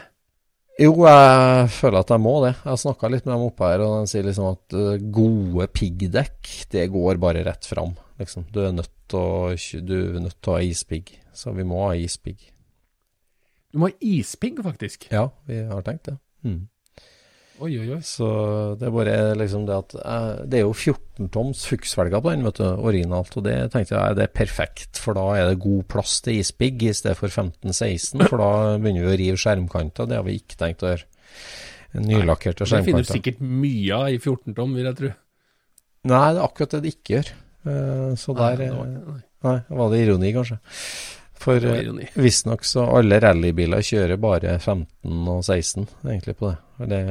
[0.79, 2.53] Jo, jeg føler at jeg må det.
[2.55, 5.67] Jeg har snakka litt med dem oppe her, og de sier liksom at eh, gode
[5.75, 7.91] piggdekk, det går bare rett fram.
[8.19, 8.47] Liksom.
[8.53, 9.53] Du er nødt til å,
[9.87, 12.49] du er nødt til å ha ispigg, så vi må ha ispigg.
[13.71, 15.07] Du må ha ispigg, faktisk.
[15.13, 16.17] Ja, vi har tenkt det.
[16.43, 16.67] Mm.
[17.59, 17.99] Oi, oi, oi.
[18.07, 18.27] Så
[18.79, 22.45] det er bare liksom det at eh, Det er jo 14 toms fuksfelger på den,
[22.47, 23.35] vet du, originalt.
[23.35, 26.85] Og det tenkte jeg det er perfekt, for da er det god plass til ispigg
[26.87, 28.23] i stedet for 15-16.
[28.29, 30.07] For da begynner vi å rive skjermkanter.
[30.07, 31.09] Det har vi ikke tenkt å gjøre.
[31.99, 35.13] Nylakkerte Det finner du sikkert mye av i 14 tom, vil jeg tro.
[36.09, 37.31] Nei, det er akkurat det det ikke gjør.
[37.67, 40.59] Eh, Så der nei, var eh, nei, var det ironi, kanskje.
[41.39, 46.57] For eh, visstnok så alle rallybiler kjører bare 15 og 16 egentlig på det.
[46.89, 47.03] Det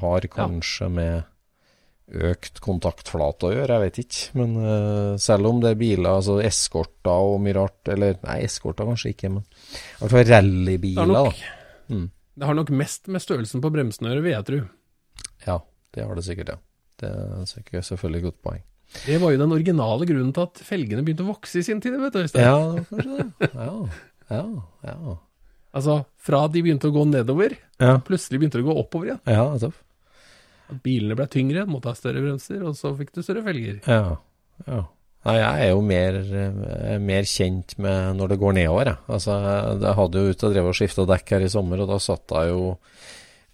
[0.00, 1.32] har kanskje med
[2.06, 4.20] økt kontaktflate å gjøre, jeg vet ikke.
[4.38, 8.86] Men uh, selv om det er biler, altså eskorter og mye rart Eller nei, eskorter
[8.86, 11.24] kanskje ikke, men i hvert fall rallybiler, da.
[11.90, 12.06] Mm.
[12.34, 14.62] det har nok mest med størrelsen på bremsene å gjøre, vil jeg tro.
[15.46, 15.58] Ja,
[15.96, 16.62] det har det sikkert, ja.
[16.96, 18.64] Det er sikkert selvfølgelig et godt poeng.
[19.04, 21.96] Det var jo den originale grunnen til at felgene begynte å vokse i sin tid,
[22.00, 22.44] vet du, Øystein.
[22.46, 23.50] Ja, kanskje det.
[23.52, 23.72] Ja,
[24.30, 24.44] ja,
[24.88, 25.16] ja.
[25.76, 29.20] Altså, fra de begynte å gå nedover, Ja, plutselig begynte det å gå oppover igjen.
[29.28, 29.74] ja nettopp.
[30.72, 33.82] At bilene ble tyngre, måtte ha større bremser, og så fikk du større felger.
[33.86, 34.16] Ja,
[34.66, 34.80] ja.
[35.26, 38.98] Nei, jeg er jo mer, eh, mer kjent med når det går nedover, jeg.
[39.10, 39.36] Altså,
[39.82, 42.34] jeg hadde jo ute og drevet og skifta dekk her i sommer, og da satt
[42.38, 42.76] jeg jo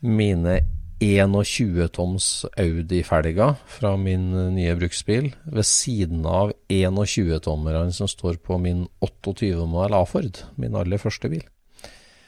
[0.04, 0.58] mine
[1.02, 2.26] 21-toms
[2.58, 3.48] Audi-felga
[3.78, 10.42] fra min nye bruksbil ved siden av 21-tommerne som står på min 28 modell A-Ford,
[10.60, 11.42] min aller første bil.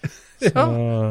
[0.45, 0.67] Så Ja.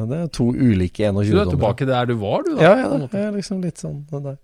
[0.10, 1.32] det er to ulike 21-tommer.
[1.32, 2.62] du er tilbake der du var, du da?
[2.68, 4.38] Ja, ja, det er liksom litt sånn det der.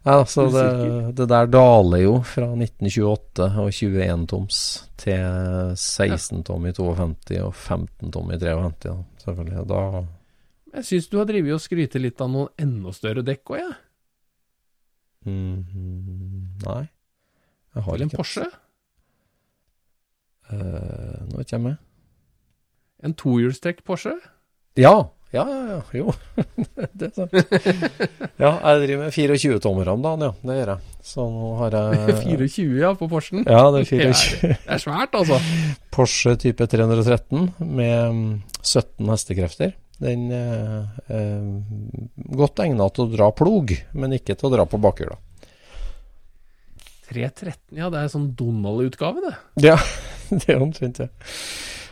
[0.00, 4.60] Ja, så det, det der daler jo fra 1928 og 21 toms
[5.00, 8.94] til 16 tom i 52 og 15 tom i 53, da,
[9.24, 9.66] selvfølgelig.
[9.68, 9.82] Da
[10.74, 13.76] Jeg syns du har drevet og skryte litt av noen enda større dekk òg, jeg.
[15.26, 16.82] mm, Nei.
[17.74, 18.46] Jeg har Til en ikke Porsche.
[20.50, 21.76] Uh, nå vet jeg med.
[23.06, 24.12] En tohjulstrekk Porsche.
[24.78, 24.94] Ja,
[25.30, 25.80] ja, ja, ja.
[25.94, 26.10] Jo,
[26.98, 27.34] det er sant.
[28.40, 30.32] Ja, jeg driver med 24-tommere om dagen, ja.
[30.42, 30.96] Det gjør jeg.
[31.10, 33.44] Så nå har jeg 24, ja, på Porschen.
[33.46, 34.50] Ja, det er Det 24.
[34.50, 35.38] er, det er svært, altså.
[35.94, 39.76] Porsche type 313 med mm, 17 hestekrefter.
[40.00, 41.48] Den er eh,
[42.36, 45.18] godt egnet til å dra plog, men ikke til å dra på bakhjula.
[47.10, 49.34] 313, ja, det er sånn Donald-utgave, det.
[49.66, 49.76] Ja,
[50.30, 51.10] det er omtrent det.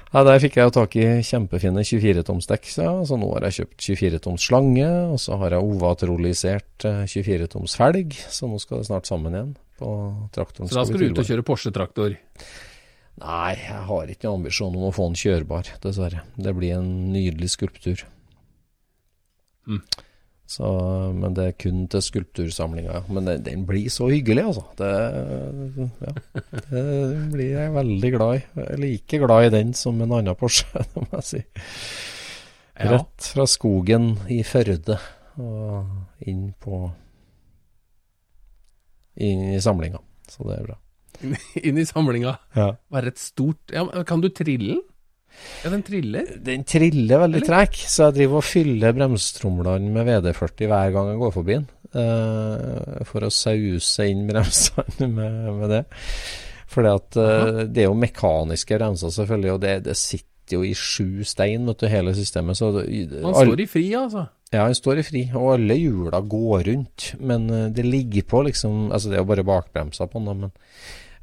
[0.09, 3.89] Ja, der fikk jeg jo tak i kjempefine 24-toms-dekk, så, så nå har jeg kjøpt
[3.91, 9.11] 24-toms slange, og så har jeg ovatrolisert eh, 24-toms felg, så nå skal det snart
[9.11, 9.91] sammen igjen på
[10.35, 10.71] traktoren.
[10.71, 12.17] Så da skal du ut og kjøre Porsche-traktor.
[13.19, 16.23] Nei, jeg har ikke noen ambisjon om å få den kjørbar, dessverre.
[16.39, 18.05] Det blir en nydelig skulptur.
[19.67, 19.81] Mm.
[20.49, 20.69] Så,
[21.13, 23.03] men det er kun til skulptursamlinga.
[23.13, 24.63] Men den, den blir så hyggelig, altså.
[24.79, 24.93] Det,
[26.07, 26.15] ja,
[26.71, 26.85] det
[27.35, 28.41] blir jeg veldig glad i.
[28.55, 31.43] Jeg er like glad i den som en annen Porsche, det må jeg si.
[32.79, 34.97] Rett fra skogen i Førde
[35.43, 36.87] og inn på
[39.19, 39.99] Inn i samlinga.
[40.31, 40.77] Så det er bra.
[41.67, 42.37] Inn i samlinga.
[42.57, 42.69] Ja.
[42.95, 44.85] Være et stort ja, Kan du trille den?
[45.63, 46.27] Ja, den triller.
[46.43, 51.21] Den triller veldig treg, så jeg driver og fyller bremsetromlene med VD40 hver gang jeg
[51.21, 51.69] går forbi den.
[51.95, 55.85] uh, for å sause inn bremsene med, med det.
[56.69, 60.75] Fordi at eh, det er jo mekaniske bremser, selvfølgelig, og det, det sitter jo i
[60.77, 62.59] sju stein, vet du, hele systemet.
[62.59, 62.85] Så det,
[63.23, 64.27] Man står står i fri, altså.
[64.53, 67.07] ja, han står i fri, og alle hjula går rundt.
[67.25, 70.53] Men eh, det ligger på liksom Altså, det er jo bare bakbremser på den, men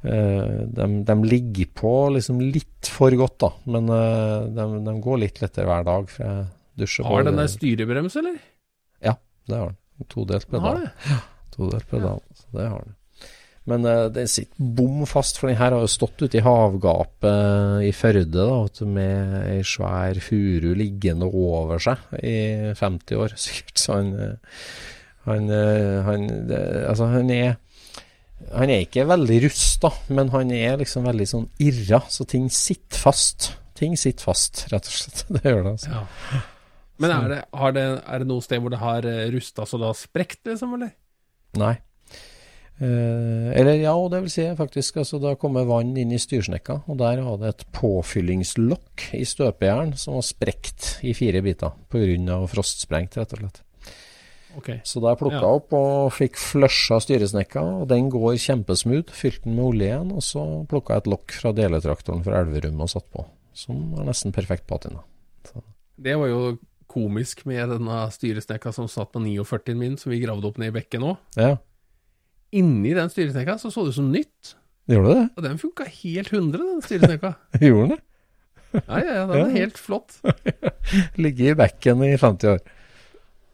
[0.06, 3.50] de, de ligger på liksom litt for godt, da.
[3.72, 6.10] Men eh, de, de går litt lettere hver dag.
[6.12, 6.44] For jeg
[6.82, 8.36] dusjer Har den der styrebrems, eller?
[9.04, 9.16] Ja,
[9.48, 9.80] Det har den.
[10.12, 10.82] Todelt pedal.
[10.84, 11.18] det.
[11.56, 12.94] Todelt pedal, så det har den.
[13.66, 17.86] Men eh, den sitter bom fast, for den her har jo stått ute i havgapet
[17.88, 22.36] i Førde da, med ei svær furu liggende over seg i
[22.78, 23.78] 50 år, sikkert.
[23.82, 24.36] Så han eh,
[25.26, 27.56] Han, eh, han det, Altså, han er
[28.52, 33.00] han er ikke veldig rusta, men han er liksom veldig sånn irra, så ting sitter
[33.00, 33.50] fast.
[33.76, 35.24] Ting sitter fast, rett og slett.
[35.36, 35.96] Det gjør det, altså.
[35.96, 36.44] Ja.
[36.96, 39.76] Men er det, har det, er det noe sted hvor det har eh, rusta så
[39.80, 40.94] det har sprekt, liksom, eller?
[41.60, 41.74] Nei.
[42.76, 45.02] Eh, eller ja, det vil si faktisk.
[45.02, 49.24] Altså, det har kommet vann inn i styrsnekka, og der var det et påfyllingslokk i
[49.28, 52.40] støpejern som var sprekt i fire biter pga.
[52.52, 53.62] frostsprengt, rett og slett.
[54.56, 54.70] Ok.
[54.88, 55.40] Så da plukka Ja.
[55.42, 59.12] jeg opp og fikk flusha styresnekka, og den går kjempesmooth.
[59.12, 62.80] Fylte den med olje igjen, og så plukka jeg et lokk fra deletraktoren fra Elverum
[62.80, 63.26] og satt på.
[63.52, 65.02] Som er nesten perfekt patina.
[66.00, 70.44] Det var jo komisk med denne styresnekka som satt på 49-en min, som vi gravde
[70.48, 71.16] opp ned i bekken òg.
[71.36, 71.56] Ja,
[72.52, 74.54] Inni den styresnekka så så det ut som nytt.
[74.88, 77.34] gjorde det Og den funka helt 100, den styresnekka.
[77.60, 78.02] Gjorde den det?
[78.86, 79.54] Ja, ja, ja, den er Ja.
[79.56, 80.16] helt flott.
[81.18, 82.60] Ligge i bekken i 50 år.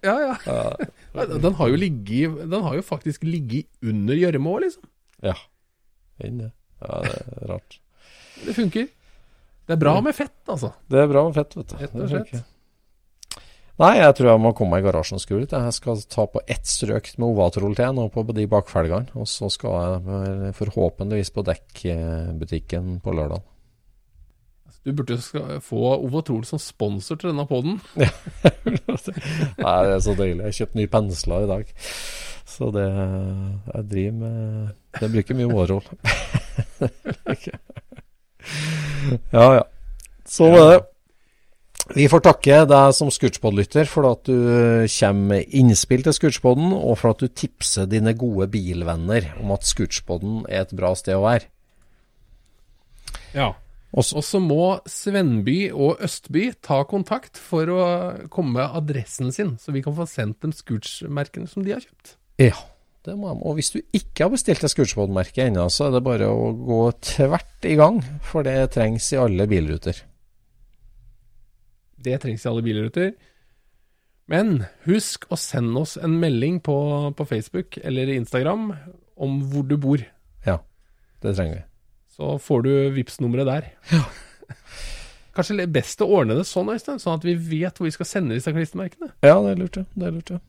[0.02, 0.36] Ja, ja.
[0.46, 4.88] Ja, Den har ligget Den har jo faktisk ligget under gjørma òg, liksom.
[5.22, 5.36] ja.
[6.22, 6.50] Inn det.
[6.82, 7.76] Ja, det er rart.
[8.44, 8.88] Det funker.
[9.66, 10.72] Det er bra med fett, altså.
[10.90, 11.76] Det er bra med fett, vet du.
[11.80, 12.42] Fett og Det funker.
[13.80, 15.54] Nei, jeg tror jeg må komme meg i garasjen og skru litt.
[15.56, 19.08] Jeg skal ta på ett strøk med Ovatrol til nå på de bakfelgene.
[19.18, 23.42] Og så skal jeg forhåpentligvis på dekkbutikken på lørdag.
[24.82, 25.20] Du burde jo
[25.62, 27.80] få Ovatrol som sponsor til denne poden.
[27.96, 28.06] Nei,
[29.86, 30.44] det er så deilig.
[30.48, 31.64] Jeg kjøpte nye pensler i dag.
[32.52, 34.36] Så det Jeg driver med
[35.00, 35.84] Jeg bruker mye Ovatrol.
[39.36, 39.64] ja, ja.
[40.26, 40.80] Sånn er det.
[41.92, 44.36] Vi får takke deg som Scootspod-lytter for at du
[44.86, 49.66] kommer med innspill til Scootspoden, og for at du tipser dine gode bilvenner om at
[49.66, 51.44] Scootspoden er et bra sted å være.
[53.34, 53.48] Ja.
[53.92, 59.72] Og så- må Svenby og Østby ta kontakt for å komme med adressen sin, så
[59.72, 62.16] vi kan få sendt dem Scooch-merkene som de har kjøpt.
[62.38, 62.56] Ja,
[63.04, 63.42] det må de.
[63.44, 66.92] Og hvis du ikke har bestilt et Scootspod-merke ennå, så er det bare å gå
[67.02, 70.00] tvert i gang, for det trengs i alle bilruter.
[72.02, 73.12] Det trengs i alle bilruter.
[74.26, 76.74] Men husk å sende oss en melding på,
[77.14, 78.72] på Facebook eller Instagram
[79.16, 79.98] om hvor du bor.
[80.46, 80.58] Ja,
[81.20, 81.62] Det trenger vi.
[82.12, 83.68] Så får du Vipps-nummeret der.
[83.92, 84.04] Ja.
[85.36, 87.94] Kanskje det er best å ordne det sånn, Øystein, sånn at vi vet hvor vi
[87.94, 89.14] skal sende disse klistremerkene.
[89.24, 89.86] Ja, det er lurt, det.
[89.96, 90.42] det er lurt, ja.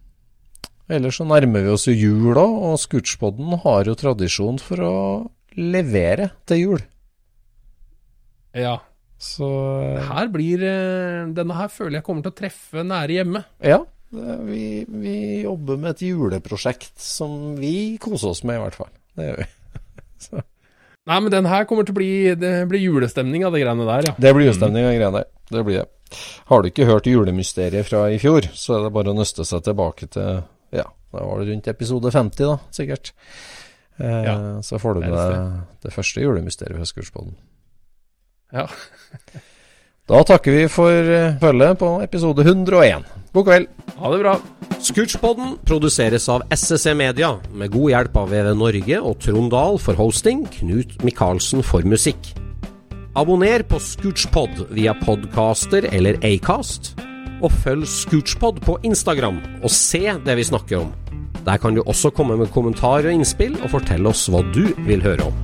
[0.92, 4.96] Ellers så nærmer vi oss jo jul òg, og Scootspoden har jo tradisjon for å
[5.56, 6.84] levere til jul.
[8.60, 8.82] Ja.
[9.24, 9.48] Så
[10.04, 13.46] Her blir eh, Denne her føler jeg kommer til å treffe nære hjemme.
[13.64, 13.80] ja,
[14.14, 18.92] det, vi, vi jobber med et juleprosjekt som vi koser oss med, i hvert fall.
[19.16, 20.44] Det gjør vi.
[21.10, 24.06] Nei, men den her kommer til å bli Det blir julestemning av det greiene der,
[24.08, 24.14] ja.
[24.24, 25.28] Det blir julestemning av greiene der.
[25.52, 25.88] Det blir det.
[26.48, 29.64] Har du ikke hørt julemysteriet fra i fjor, så er det bare å nøste seg
[29.66, 30.44] tilbake til
[30.74, 33.12] Ja, da var det rundt episode 50, da, sikkert.
[34.00, 34.36] Eh, Ja,
[34.66, 37.36] så får du det med deg det første julemysteriet fra Skurspodden.
[38.54, 38.68] Ja.
[40.04, 43.06] Da takker vi for eh, følget på episode 101.
[43.32, 43.68] God kveld.
[43.96, 44.34] Ha det bra.
[44.84, 49.96] Scootchpoden produseres av SSC Media, med god hjelp av VV Norge og Trond Dahl for
[49.96, 52.34] hosting, Knut Micaelsen for musikk.
[53.16, 56.98] Abonner på Scootchpod via podcaster eller Acast,
[57.40, 60.92] og følg Scootchpod på Instagram og se det vi snakker om.
[61.48, 65.08] Der kan du også komme med kommentarer og innspill, og fortelle oss hva du vil
[65.08, 65.44] høre om.